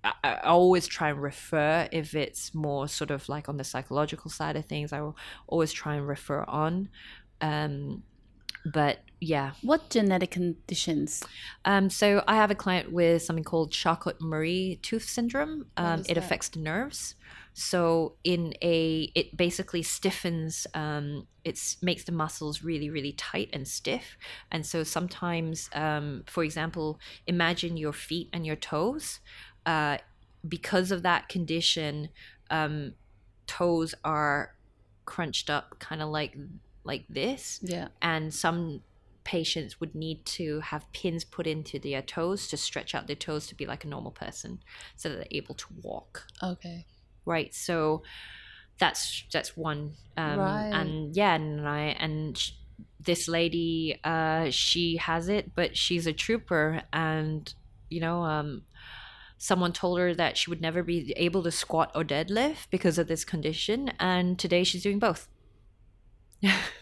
[0.03, 4.29] I, I always try and refer if it's more sort of like on the psychological
[4.31, 4.93] side of things.
[4.93, 6.89] I will always try and refer on.
[7.41, 8.03] Um,
[8.65, 9.51] but yeah.
[9.61, 11.23] What genetic conditions?
[11.65, 15.65] Um, so I have a client with something called Charcot-Marie tooth syndrome.
[15.75, 16.17] Um, it that?
[16.17, 17.15] affects the nerves.
[17.53, 20.65] So in a, it basically stiffens.
[20.73, 24.17] Um, it makes the muscles really, really tight and stiff.
[24.51, 29.19] And so sometimes, um, for example, imagine your feet and your toes.
[29.65, 29.97] Uh,
[30.47, 32.09] because of that condition,
[32.49, 32.93] um,
[33.47, 34.55] toes are
[35.03, 36.37] crunched up, kind of like
[36.89, 37.59] like this.
[37.61, 37.89] Yeah.
[38.01, 38.81] And some
[39.23, 43.45] patients would need to have pins put into their toes to stretch out their toes
[43.45, 44.59] to be like a normal person
[44.95, 46.25] so that they're able to walk.
[46.41, 46.85] Okay.
[47.25, 47.53] Right.
[47.53, 48.01] So
[48.79, 49.93] that's that's one.
[50.17, 50.71] Um, right.
[50.73, 52.53] And yeah, and I and sh-
[52.99, 57.53] this lady, uh, she has it, but she's a trooper, and
[57.89, 58.63] you know, um,
[59.37, 63.07] someone told her that she would never be able to squat or deadlift because of
[63.07, 65.27] this condition, and today she's doing both.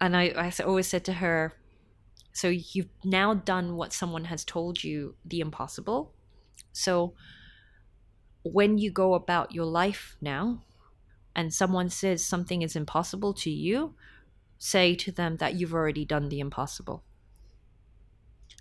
[0.00, 1.54] and I, I always said to her,
[2.32, 6.12] so you've now done what someone has told you the impossible.
[6.72, 7.14] So
[8.42, 10.62] when you go about your life now
[11.34, 13.94] and someone says something is impossible to you,
[14.58, 17.02] say to them that you've already done the impossible.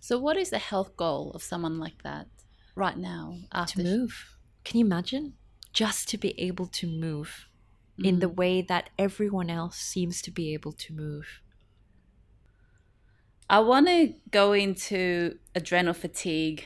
[0.01, 2.27] So, what is the health goal of someone like that
[2.75, 3.39] right now?
[3.51, 4.37] After to move.
[4.63, 5.33] Can you imagine?
[5.73, 7.47] Just to be able to move
[7.99, 8.05] mm.
[8.05, 8.35] in the mm.
[8.35, 11.41] way that everyone else seems to be able to move.
[13.49, 16.65] I want to go into adrenal fatigue,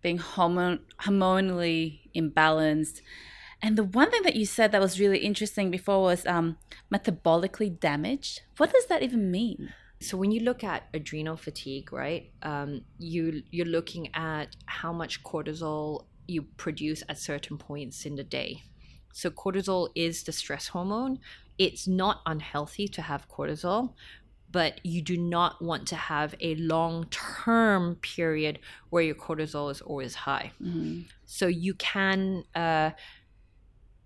[0.00, 3.02] being hormon- hormonally imbalanced.
[3.60, 6.56] And the one thing that you said that was really interesting before was um,
[6.92, 8.42] metabolically damaged.
[8.56, 9.72] What does that even mean?
[10.00, 15.22] So when you look at adrenal fatigue, right, um, you you're looking at how much
[15.22, 18.62] cortisol you produce at certain points in the day.
[19.14, 21.20] So, cortisol is the stress hormone.
[21.56, 23.94] It's not unhealthy to have cortisol,
[24.50, 28.58] but you do not want to have a long term period
[28.90, 30.52] where your cortisol is always high.
[31.26, 32.90] So you can uh,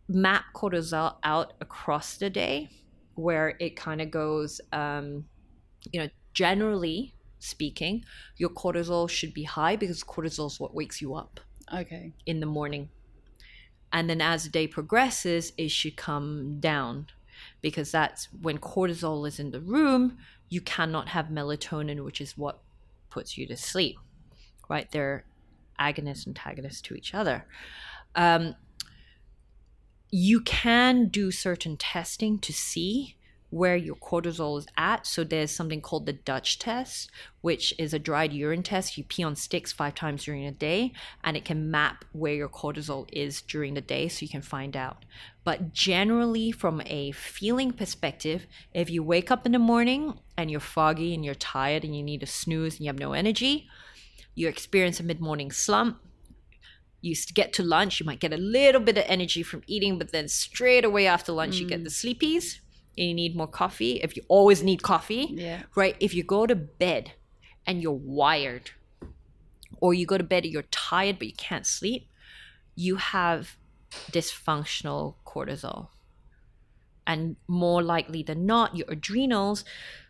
[0.08, 2.70] map cortisol out across the day
[3.14, 5.24] where it kind of goes, um,
[5.92, 8.04] you know, generally speaking,
[8.36, 11.40] your cortisol should be high because cortisol is what wakes you up
[11.74, 12.12] Okay.
[12.26, 12.88] in the morning.
[13.92, 17.06] And then as the day progresses, it should come down
[17.60, 20.18] because that's when cortisol is in the room,
[20.48, 22.60] you cannot have melatonin, which is what
[23.10, 23.96] puts you to sleep,
[24.68, 24.90] right?
[24.90, 25.24] They're
[25.78, 27.46] agonists and antagonists to each other.
[28.14, 28.56] Um,
[30.10, 33.16] you can do certain testing to see
[33.50, 35.06] where your cortisol is at.
[35.06, 38.98] So there's something called the Dutch test, which is a dried urine test.
[38.98, 40.92] You pee on sticks five times during a day,
[41.24, 44.76] and it can map where your cortisol is during the day so you can find
[44.76, 45.04] out.
[45.44, 50.60] But generally, from a feeling perspective, if you wake up in the morning and you're
[50.60, 53.66] foggy and you're tired and you need a snooze and you have no energy,
[54.34, 56.00] you experience a mid morning slump,
[57.00, 60.12] you get to lunch, you might get a little bit of energy from eating, but
[60.12, 62.18] then straight away after lunch, you get the mm.
[62.18, 62.67] sleepies and
[63.06, 64.00] you need more coffee.
[64.02, 65.62] If you always need coffee, Yeah.
[65.74, 65.96] right?
[66.00, 67.12] If you go to bed
[67.66, 68.70] and you're wired,
[69.80, 72.08] or you go to bed and you're tired but you can't sleep,
[72.74, 73.56] you have
[74.10, 75.88] dysfunctional cortisol.
[77.06, 79.64] And more likely than not, your adrenals,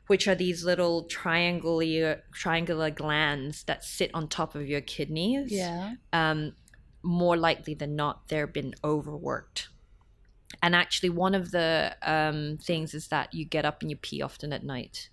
[0.09, 5.95] which are these little triangular triangular glands that sit on top of your kidneys, Yeah.
[6.13, 6.55] um,
[7.03, 9.69] more likely than not, they've been overworked.
[10.63, 14.23] And actually, one of the um, things is that you get up and you pee
[14.23, 15.11] often at night.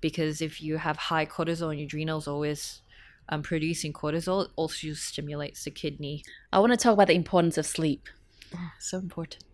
[0.00, 2.82] Because if you have high cortisol and your adrenals always
[3.28, 6.22] um, producing cortisol, it also stimulates the kidney.
[6.52, 8.08] I want to talk about the importance of sleep.
[8.78, 9.44] So important.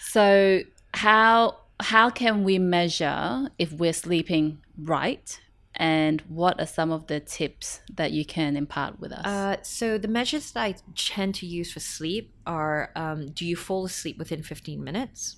[0.00, 0.62] So
[0.94, 5.40] how how can we measure if we're sleeping right?
[5.74, 9.24] And what are some of the tips that you can impart with us?
[9.24, 13.54] Uh, so the measures that I tend to use for sleep are: um, Do you
[13.54, 15.36] fall asleep within 15 minutes,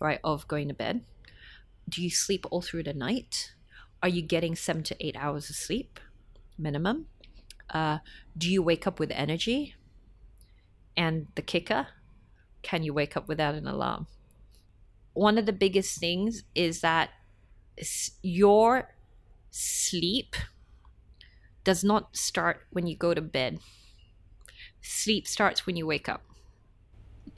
[0.00, 1.02] right, of going to bed?
[1.88, 3.54] Do you sleep all through the night?
[4.02, 5.98] Are you getting seven to eight hours of sleep,
[6.56, 7.06] minimum?
[7.70, 7.98] Uh,
[8.36, 9.74] do you wake up with energy?
[10.96, 11.88] And the kicker:
[12.62, 14.06] Can you wake up without an alarm?
[15.14, 17.10] One of the biggest things is that
[18.22, 18.94] your
[19.50, 20.36] sleep
[21.64, 23.60] does not start when you go to bed.
[24.80, 26.24] Sleep starts when you wake up.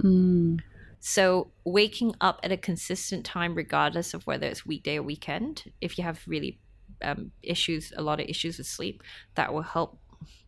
[0.03, 0.59] Mm,
[1.01, 5.97] So, waking up at a consistent time, regardless of whether it's weekday or weekend, if
[5.97, 6.61] you have really
[7.03, 9.03] um, issues, a lot of issues with sleep,
[9.35, 9.99] that will help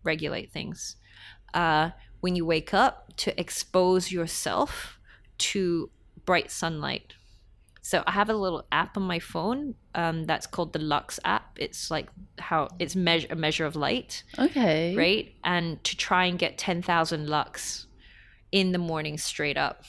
[0.03, 0.97] regulate things.
[1.55, 1.91] Uh,
[2.21, 5.01] when you wake up, to expose yourself
[5.39, 5.91] to
[6.27, 7.15] bright sunlight.
[7.83, 11.57] So, I have a little app on my phone um, that's called the Lux app.
[11.59, 12.09] It's like
[12.39, 14.95] how it's measure a measure of light okay.
[14.97, 15.35] right?
[15.45, 17.87] And to try and get 10,000 lux
[18.53, 19.85] in the morning straight up.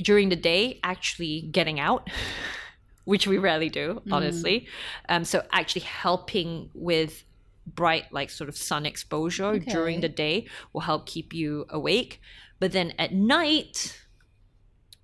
[0.00, 2.08] During the day, actually getting out,
[3.04, 4.68] which we rarely do, honestly.
[5.08, 7.24] Um, so actually helping with
[7.66, 12.20] bright, like sort of sun exposure during the day will help keep you awake.
[12.60, 13.98] But then at night,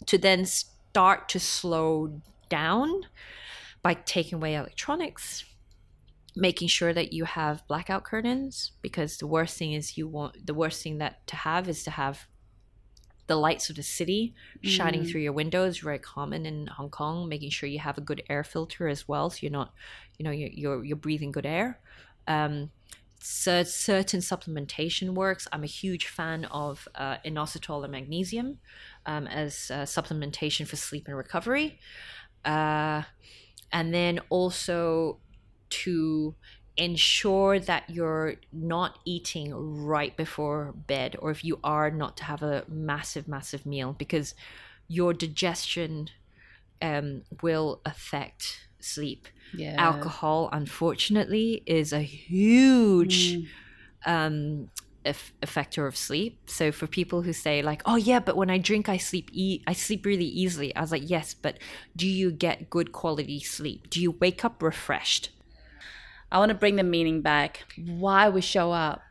[0.06, 0.44] to then
[0.94, 3.02] start to slow down
[3.82, 5.44] by taking away electronics,
[6.36, 10.54] making sure that you have blackout curtains because the worst thing is you want the
[10.54, 12.26] worst thing that to have is to have
[13.26, 15.10] the lights of the city shining Mm.
[15.10, 18.44] through your windows very common in hong kong making sure you have a good air
[18.44, 19.72] filter as well so you're not
[20.18, 21.80] you know you're you're, you're breathing good air
[22.28, 22.70] um,
[23.24, 25.48] cer- certain supplementation works.
[25.50, 28.58] I'm a huge fan of uh, inositol and magnesium
[29.06, 31.78] um, as uh, supplementation for sleep and recovery.
[32.44, 33.02] Uh,
[33.72, 35.18] and then also
[35.70, 36.34] to
[36.76, 42.42] ensure that you're not eating right before bed or if you are not to have
[42.42, 44.34] a massive massive meal because
[44.88, 46.10] your digestion
[46.82, 49.74] um, will affect sleep Yeah.
[49.78, 53.46] alcohol unfortunately is a huge Mm.
[54.06, 54.68] um
[55.04, 58.58] eff- effector of sleep so for people who say like oh yeah but when i
[58.58, 61.58] drink i sleep e- i sleep really easily i was like yes but
[61.96, 65.30] do you get good quality sleep do you wake up refreshed
[66.32, 67.62] I want to bring the meaning back.
[67.86, 69.02] Why we show up.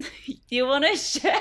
[0.00, 0.06] Do
[0.50, 1.40] you want to share?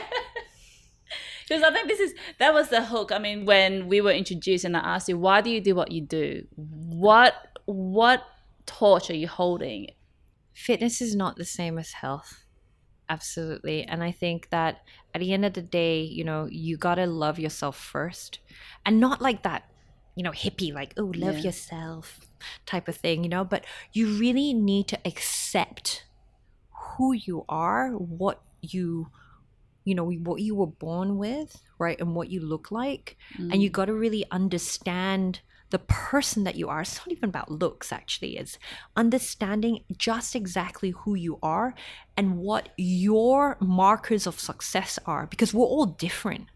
[1.47, 3.11] Because I think this is that was the hook.
[3.11, 5.91] I mean, when we were introduced, and I asked you, "Why do you do what
[5.91, 6.43] you do?
[6.55, 7.33] What
[7.65, 8.23] what
[8.65, 9.87] torch are you holding?"
[10.53, 12.45] fitness is not the same as health
[13.09, 14.77] absolutely and i think that
[15.13, 18.39] at the end of the day you know you got to love yourself first
[18.85, 19.63] and not like that
[20.17, 21.43] you know, hippie, like, oh, love Yeah.
[21.43, 22.21] yourself
[22.65, 26.05] type of thing, you know, but you really need to accept
[26.97, 29.07] who you are, what you,
[29.86, 31.99] you know, what you were born with, right?
[32.01, 33.17] And what you look like.
[33.38, 33.73] And you mm.
[33.73, 36.81] got to really understand the person that you are.
[36.81, 38.57] It's not even about looks, actually, it's
[38.95, 41.73] understanding just exactly who you are
[42.17, 46.47] and what your markers of success are because we're all different.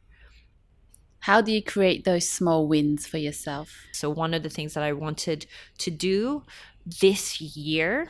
[1.21, 3.75] How do you create those small wins for yourself?
[3.91, 5.45] So, one of the things that I wanted
[5.79, 6.43] to do
[6.85, 8.09] this year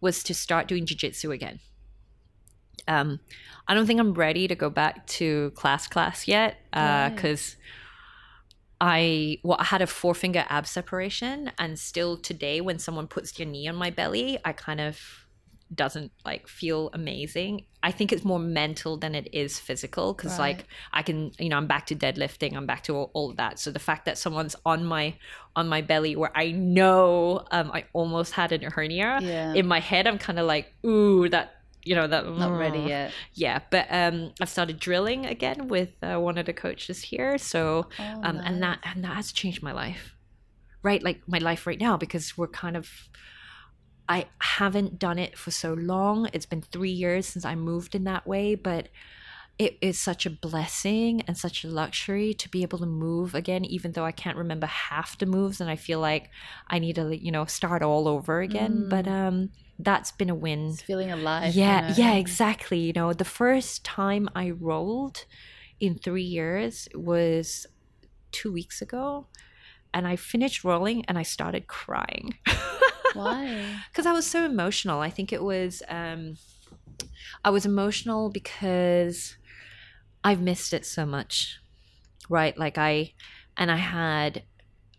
[0.00, 1.60] was to start doing jiu-jitsu again.
[2.88, 3.20] Um,
[3.68, 7.10] I don't think I'm ready to go back to class class yet Right.
[7.14, 7.56] because
[8.80, 13.38] I well I had a four finger ab separation, and still today, when someone puts
[13.38, 15.00] your knee on my belly, I kind of
[15.74, 17.66] doesn't like feel amazing.
[17.82, 20.56] I think it's more mental than it is physical because Right.
[20.56, 23.36] like I can you know I'm back to deadlifting, I'm back to all, all of
[23.36, 23.58] that.
[23.58, 25.14] So the fact that someone's on my
[25.56, 29.54] on my belly where I know um I almost had a hernia Yeah.
[29.54, 31.56] in my head, I'm kind of like ooh that
[31.88, 32.88] you know that Not ready mm.
[32.88, 33.12] yet.
[33.32, 37.38] Yeah, but um, I've started drilling again with uh, one of the coaches here.
[37.38, 40.14] So, Oh, um, and that and that has changed my life,
[40.82, 41.02] right?
[41.02, 42.90] Like my life right now because we're kind of.
[44.10, 46.30] I haven't done it for so long.
[46.32, 48.88] It's been three years since I moved in that way, but
[49.58, 53.66] it is such a blessing and such a luxury to be able to move again,
[53.66, 56.30] even though I can't remember half the moves and I feel like
[56.68, 58.88] I need to, you know, start all over again.
[58.88, 61.54] But um, that's been a win It's feeling alive.
[61.54, 61.94] you yeah know?
[61.96, 65.24] yeah exactly you know the first time i rolled
[65.80, 67.66] in three years was
[68.32, 69.26] two weeks ago
[69.94, 72.34] and i finished rolling and i started crying
[73.14, 73.64] Why?
[73.90, 76.36] because i was so emotional i think it was um
[77.44, 79.36] i was emotional because
[80.24, 81.58] i've missed it so much
[82.28, 83.12] right like i
[83.56, 84.42] and i had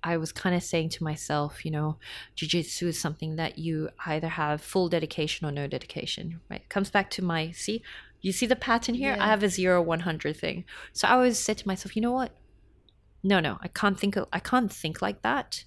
[0.03, 1.97] i was kind of saying to myself you know
[2.35, 6.89] jiu-jitsu is something that you either have full dedication or no dedication right it comes
[6.89, 7.81] back to my see
[8.21, 9.23] you see the pattern here Yeah.
[9.23, 12.31] i have a zero 100 thing so i always said to myself you know what
[13.23, 15.63] no no i can't think of, i can't think like that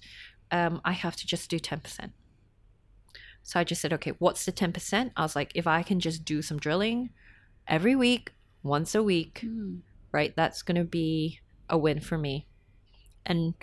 [0.51, 2.11] um, i have to just do 10%
[3.45, 5.11] so I just said, okay, what's the 10%?
[5.17, 7.09] I was like, if I can just do some drilling
[7.67, 8.31] every week,
[8.63, 9.79] once a week, Hmm.
[10.13, 10.33] right?
[10.33, 12.47] That's going to be a win for me.
[13.25, 13.53] And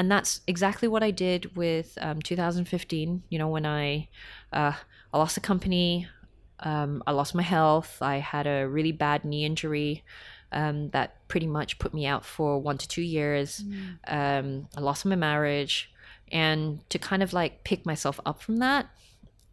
[0.00, 3.22] and that's exactly what I did with um, 2015.
[3.28, 4.08] You know, when I
[4.50, 4.72] uh,
[5.12, 6.08] I lost the company,
[6.60, 7.98] um, I lost my health.
[8.00, 10.02] I had a really bad knee injury
[10.52, 13.62] um, that pretty much put me out for one to two years.
[14.08, 15.92] Um, I lost my marriage,
[16.32, 18.88] and to kind of like pick myself up from that,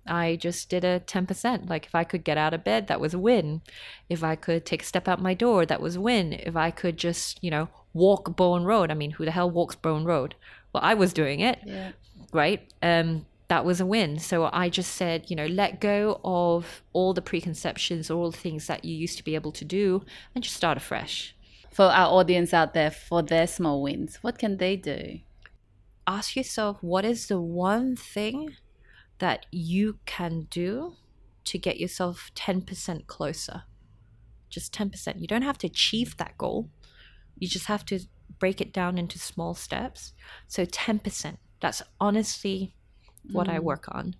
[0.05, 1.69] I just did a 10%.
[1.69, 3.63] Like if I could get out of bed, that was a win.
[4.07, 6.31] If I could take a step out my door, that was a win.
[6.31, 7.67] If I could just, you know,
[7.97, 8.91] walk Bowen Road.
[8.91, 10.35] I mean, who the hell walks Bowen Road?
[10.73, 11.91] Well, I was doing it, Yeah.
[12.31, 12.61] right?
[12.81, 14.19] Um, that was a win.
[14.19, 18.67] So I just said, you know, let go of all the preconceptions, all the things
[18.67, 20.03] that you used to be able to do,
[20.35, 21.33] and just start afresh.
[21.71, 25.19] For our audience out there, for their small wins, what can they do?
[26.05, 28.55] Ask yourself, what is the one thing
[29.19, 30.95] that you can do
[31.45, 33.63] to get yourself 10% closer?
[34.49, 35.19] Just 10%.
[35.21, 36.69] You don't have to achieve that goal.
[37.37, 37.99] You just have to
[38.39, 40.13] break it down into small steps.
[40.47, 41.37] So 10%.
[41.59, 42.75] That's honestly
[43.31, 43.63] what I mm.
[43.63, 44.15] work on.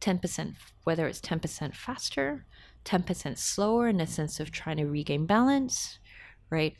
[0.00, 0.54] 10%,
[0.84, 2.46] whether it's 10% faster,
[2.84, 5.98] 10% slower in the sense of trying to regain balance,
[6.50, 6.76] right?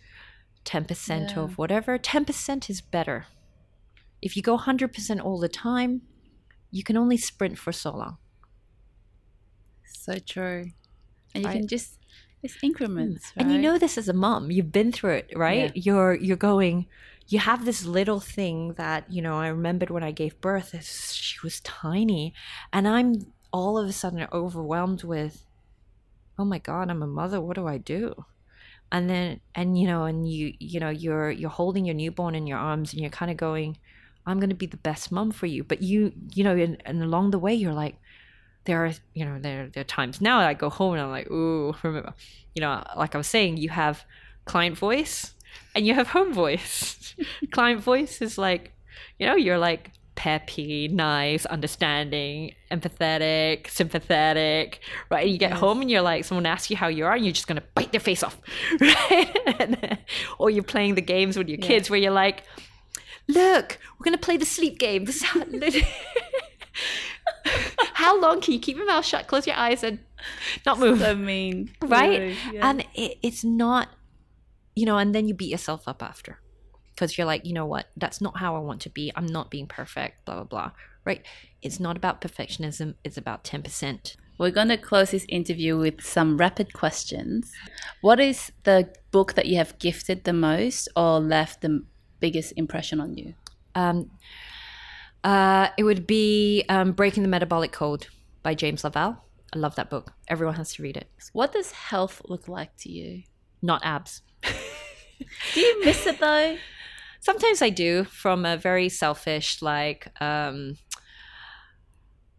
[0.64, 1.40] 10% Yeah.
[1.40, 1.98] of whatever.
[1.98, 3.26] 10% is better.
[4.22, 6.02] If you go 100% all the time,
[6.70, 8.18] you can only sprint for so long.
[9.84, 10.72] So true.
[11.34, 11.58] And you Right.
[11.58, 11.97] can just
[12.42, 15.72] it's increments, mm, And you know this as a mom, you've been through it, right?
[15.74, 16.86] You're you're going
[17.28, 21.38] you have this little thing that, you know, I remembered when I gave birth, she
[21.42, 22.32] was tiny
[22.72, 25.44] and I'm all of a sudden overwhelmed with
[26.38, 28.24] oh my god, I'm a mother, what do I do?
[28.90, 32.46] And then and you know, and you you know, you're you're holding your newborn in
[32.46, 33.78] your arms and you're kind of going
[34.26, 35.64] I'm going to be the best mom for you.
[35.64, 37.96] But you you know, and, and along the way you're like
[38.68, 41.10] there are you know there there are times now that I go home and I'm
[41.10, 42.12] like ooh remember
[42.54, 44.04] you know like I was saying you have
[44.44, 45.34] client voice
[45.74, 47.14] and you have home voice
[47.50, 48.72] client voice is like
[49.18, 55.60] you know you're like peppy nice understanding empathetic sympathetic right and you get Yes.
[55.60, 57.92] home and you're like someone asks you how you are and you're just gonna bite
[57.92, 58.36] their face off
[58.80, 59.98] right then-
[60.38, 61.66] or you're playing the games with your Yeah.
[61.68, 62.42] kids where you're like
[63.28, 65.42] look we're gonna play the sleep game this is how
[67.94, 69.98] how long can you keep your mouth shut, close your eyes, and
[70.66, 71.00] not move?
[71.00, 71.70] so mean.
[71.82, 72.36] right?
[72.52, 72.68] Yeah.
[72.68, 73.88] And it, it's not,
[74.74, 76.38] you know, and then you beat yourself up after.
[76.94, 79.12] because you're like, you know what, that's not how I want to be.
[79.14, 80.70] I'm not being perfect, blah, blah, blah.
[81.04, 81.24] Right?
[81.62, 84.16] It's not about perfectionism, it's about 10%.
[84.38, 87.52] We're going to close this interview with some rapid questions.
[88.00, 91.84] What is the book that you have gifted the most or left the
[92.20, 93.34] biggest impression on you?
[93.74, 94.10] Um,
[95.24, 98.06] uh, it would be um, Breaking the Metabolic Code
[98.42, 99.16] by James LaValle.
[99.54, 100.12] I love that book.
[100.28, 101.08] Everyone has to read it.
[101.32, 103.22] What does health look like to you?
[103.62, 104.22] Not abs.
[105.54, 106.56] do you miss it though?
[107.20, 110.76] Sometimes I do from a very selfish, like, um,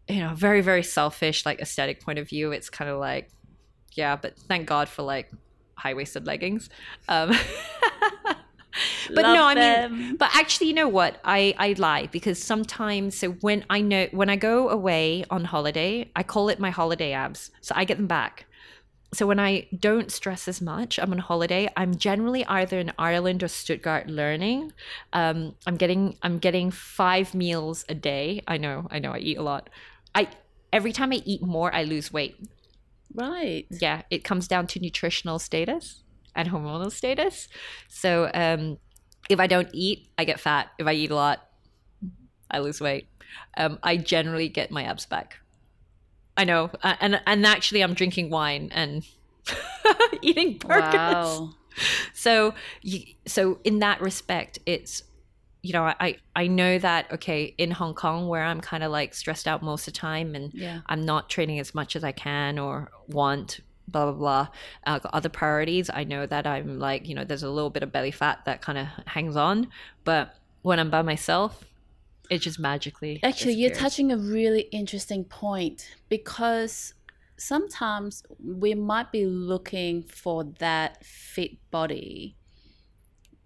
[0.08, 2.52] you know, very, very selfish, like aesthetic point of view.
[2.52, 3.30] It's kind of like,
[3.92, 5.30] yeah, but thank God for like
[5.74, 6.70] high waisted leggings.
[7.08, 7.32] Um,
[9.14, 9.98] but Love no, I them.
[9.98, 11.20] mean, but actually, you know what?
[11.24, 16.10] I I lie because sometimes, so when I know when I go away on holiday,
[16.14, 18.46] I call it my holiday abs, so I get them back.
[19.12, 21.68] So when I don't stress as much, I'm on holiday.
[21.76, 24.72] I'm generally either in Ireland or Stuttgart learning.
[25.12, 28.42] Um, I'm getting I'm getting five meals a day.
[28.46, 29.68] I know, I know, I eat a lot.
[30.14, 30.28] I
[30.72, 32.36] every time I eat more, I lose weight.
[33.12, 33.66] Right.
[33.70, 36.04] Yeah, it comes down to nutritional status
[36.40, 37.48] and hormonal status.
[37.88, 38.78] So um,
[39.28, 40.68] if I don't eat, I get fat.
[40.78, 41.46] If I eat a lot,
[42.50, 43.06] I lose weight.
[43.56, 45.36] Um, I generally get my abs back.
[46.36, 49.06] I know, uh, and and actually, I'm drinking wine and
[50.22, 50.94] eating burgers.
[50.94, 51.50] Wow.
[52.14, 52.54] So,
[53.26, 55.04] so in that respect, it's
[55.62, 59.14] you know, I I know that okay in Hong Kong where I'm kind of like
[59.14, 60.80] stressed out most of the time and Yeah.
[60.86, 63.60] I'm not training as much as I can or want.
[63.90, 64.48] Blah blah blah.
[64.86, 65.90] Uh, got other priorities.
[65.92, 68.62] I know that I'm like you know there's a little bit of belly fat that
[68.62, 69.68] kind of hangs on,
[70.04, 71.64] but when I'm by myself,
[72.30, 73.20] it just magically.
[73.22, 76.94] Actually, you're touching a really interesting point because
[77.36, 82.36] sometimes we might be looking for that fit body,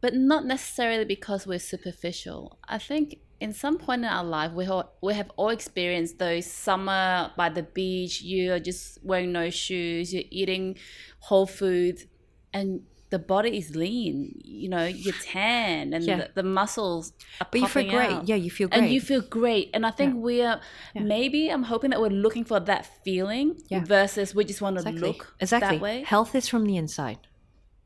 [0.00, 2.58] but not necessarily because we're superficial.
[2.68, 6.46] I think in some point in our life, we, ho- we have all experienced those
[6.46, 10.76] summer by the beach, you're just wearing no shoes, you're eating
[11.20, 12.06] whole foods,
[12.52, 14.40] and the body is lean.
[14.44, 16.16] You know, you're tan, and Yeah.
[16.16, 18.10] the, the muscles are But you feel great.
[18.10, 18.78] out Yeah, you feel great.
[18.82, 19.70] and you feel great.
[19.74, 20.60] And I think we are
[20.94, 21.02] Yeah.
[21.02, 23.84] maybe I'm hoping that we're looking for that feeling Yeah.
[23.84, 25.00] versus we just want to exactly.
[25.08, 25.76] look exactly.
[25.76, 26.02] that way.
[26.02, 27.18] Health is from the inside,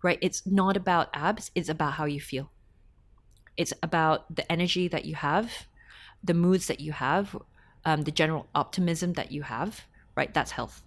[0.03, 0.19] right?
[0.23, 1.51] It's not about abs.
[1.55, 2.51] It's about how you feel.
[3.59, 5.67] It's about the energy that you have,
[6.25, 7.37] the moods that you have,
[7.85, 9.83] um, the general optimism that you have.
[10.17, 10.83] Right, that's health.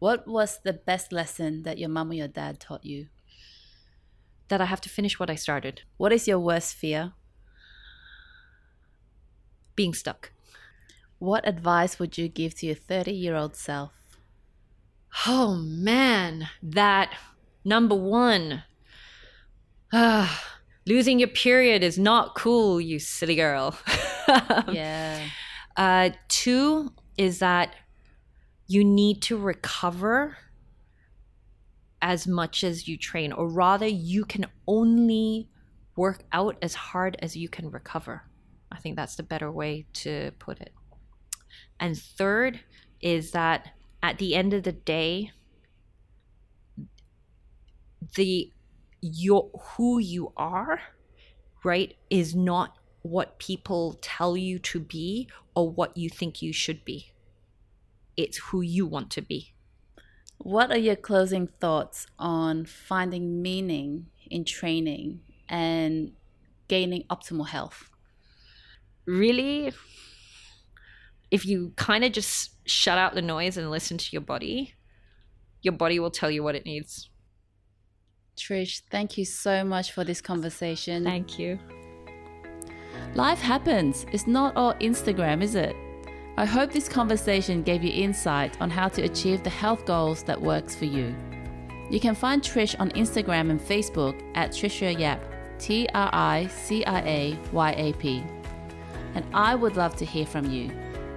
[0.00, 3.08] What was the best lesson that your mom or your dad taught you?
[4.48, 5.82] That I have to finish what I started.
[5.98, 7.12] What is your worst fear?
[9.76, 10.32] Being stuck.
[11.18, 13.92] What advice would you give to your 30 year old self?
[15.26, 17.14] Oh man, that
[17.64, 18.64] number one.
[19.92, 23.76] Ah, losing your period is not cool, you silly girl.
[24.72, 25.26] yeah.
[25.76, 27.74] Uh, two is that
[28.66, 30.36] you need to recover
[32.02, 35.48] as much as you train, or rather, you can only
[35.96, 38.22] work out as hard as you can recover.
[38.72, 40.72] I think that's the better way to put it.
[41.78, 42.60] And third
[43.00, 43.70] is that
[44.02, 45.32] at the end of the day,
[48.14, 48.52] the
[49.00, 50.80] your who you are,
[51.64, 56.84] right, is not what people tell you to be or what you think you should
[56.84, 57.12] be.
[58.16, 59.54] It's who you want to be.
[60.38, 66.12] What are your closing thoughts on finding meaning in training and
[66.68, 67.90] gaining optimal health?
[69.06, 69.72] Really,
[71.30, 74.74] if you kind of just shut out the noise and listen to your body,
[75.62, 77.10] your body will tell you what it needs.
[78.40, 81.04] Trish, thank you so much for this conversation.
[81.04, 81.58] Thank you.
[83.14, 84.06] Life happens.
[84.12, 85.76] It's not all Instagram, is it?
[86.36, 90.40] I hope this conversation gave you insight on how to achieve the health goals that
[90.40, 91.14] works for you.
[91.90, 95.20] You can find Trish on Instagram and Facebook at Tricia Yap,
[95.58, 98.24] T R I C I A Y A P.
[99.16, 100.70] And I would love to hear from you.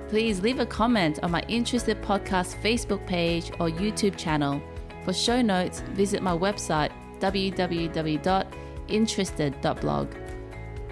[0.09, 4.61] Please leave a comment on my Interested Podcast Facebook page or YouTube channel.
[5.05, 6.91] For show notes, visit my website
[7.23, 10.07] www.interested.blog.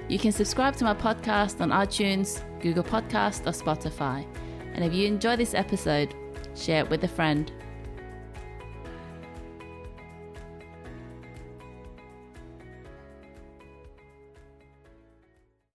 [0.07, 4.25] You can subscribe to my podcast on iTunes, Google Podcast, or Spotify.
[4.73, 6.15] And if you enjoy this episode,
[6.55, 7.51] share it with a friend.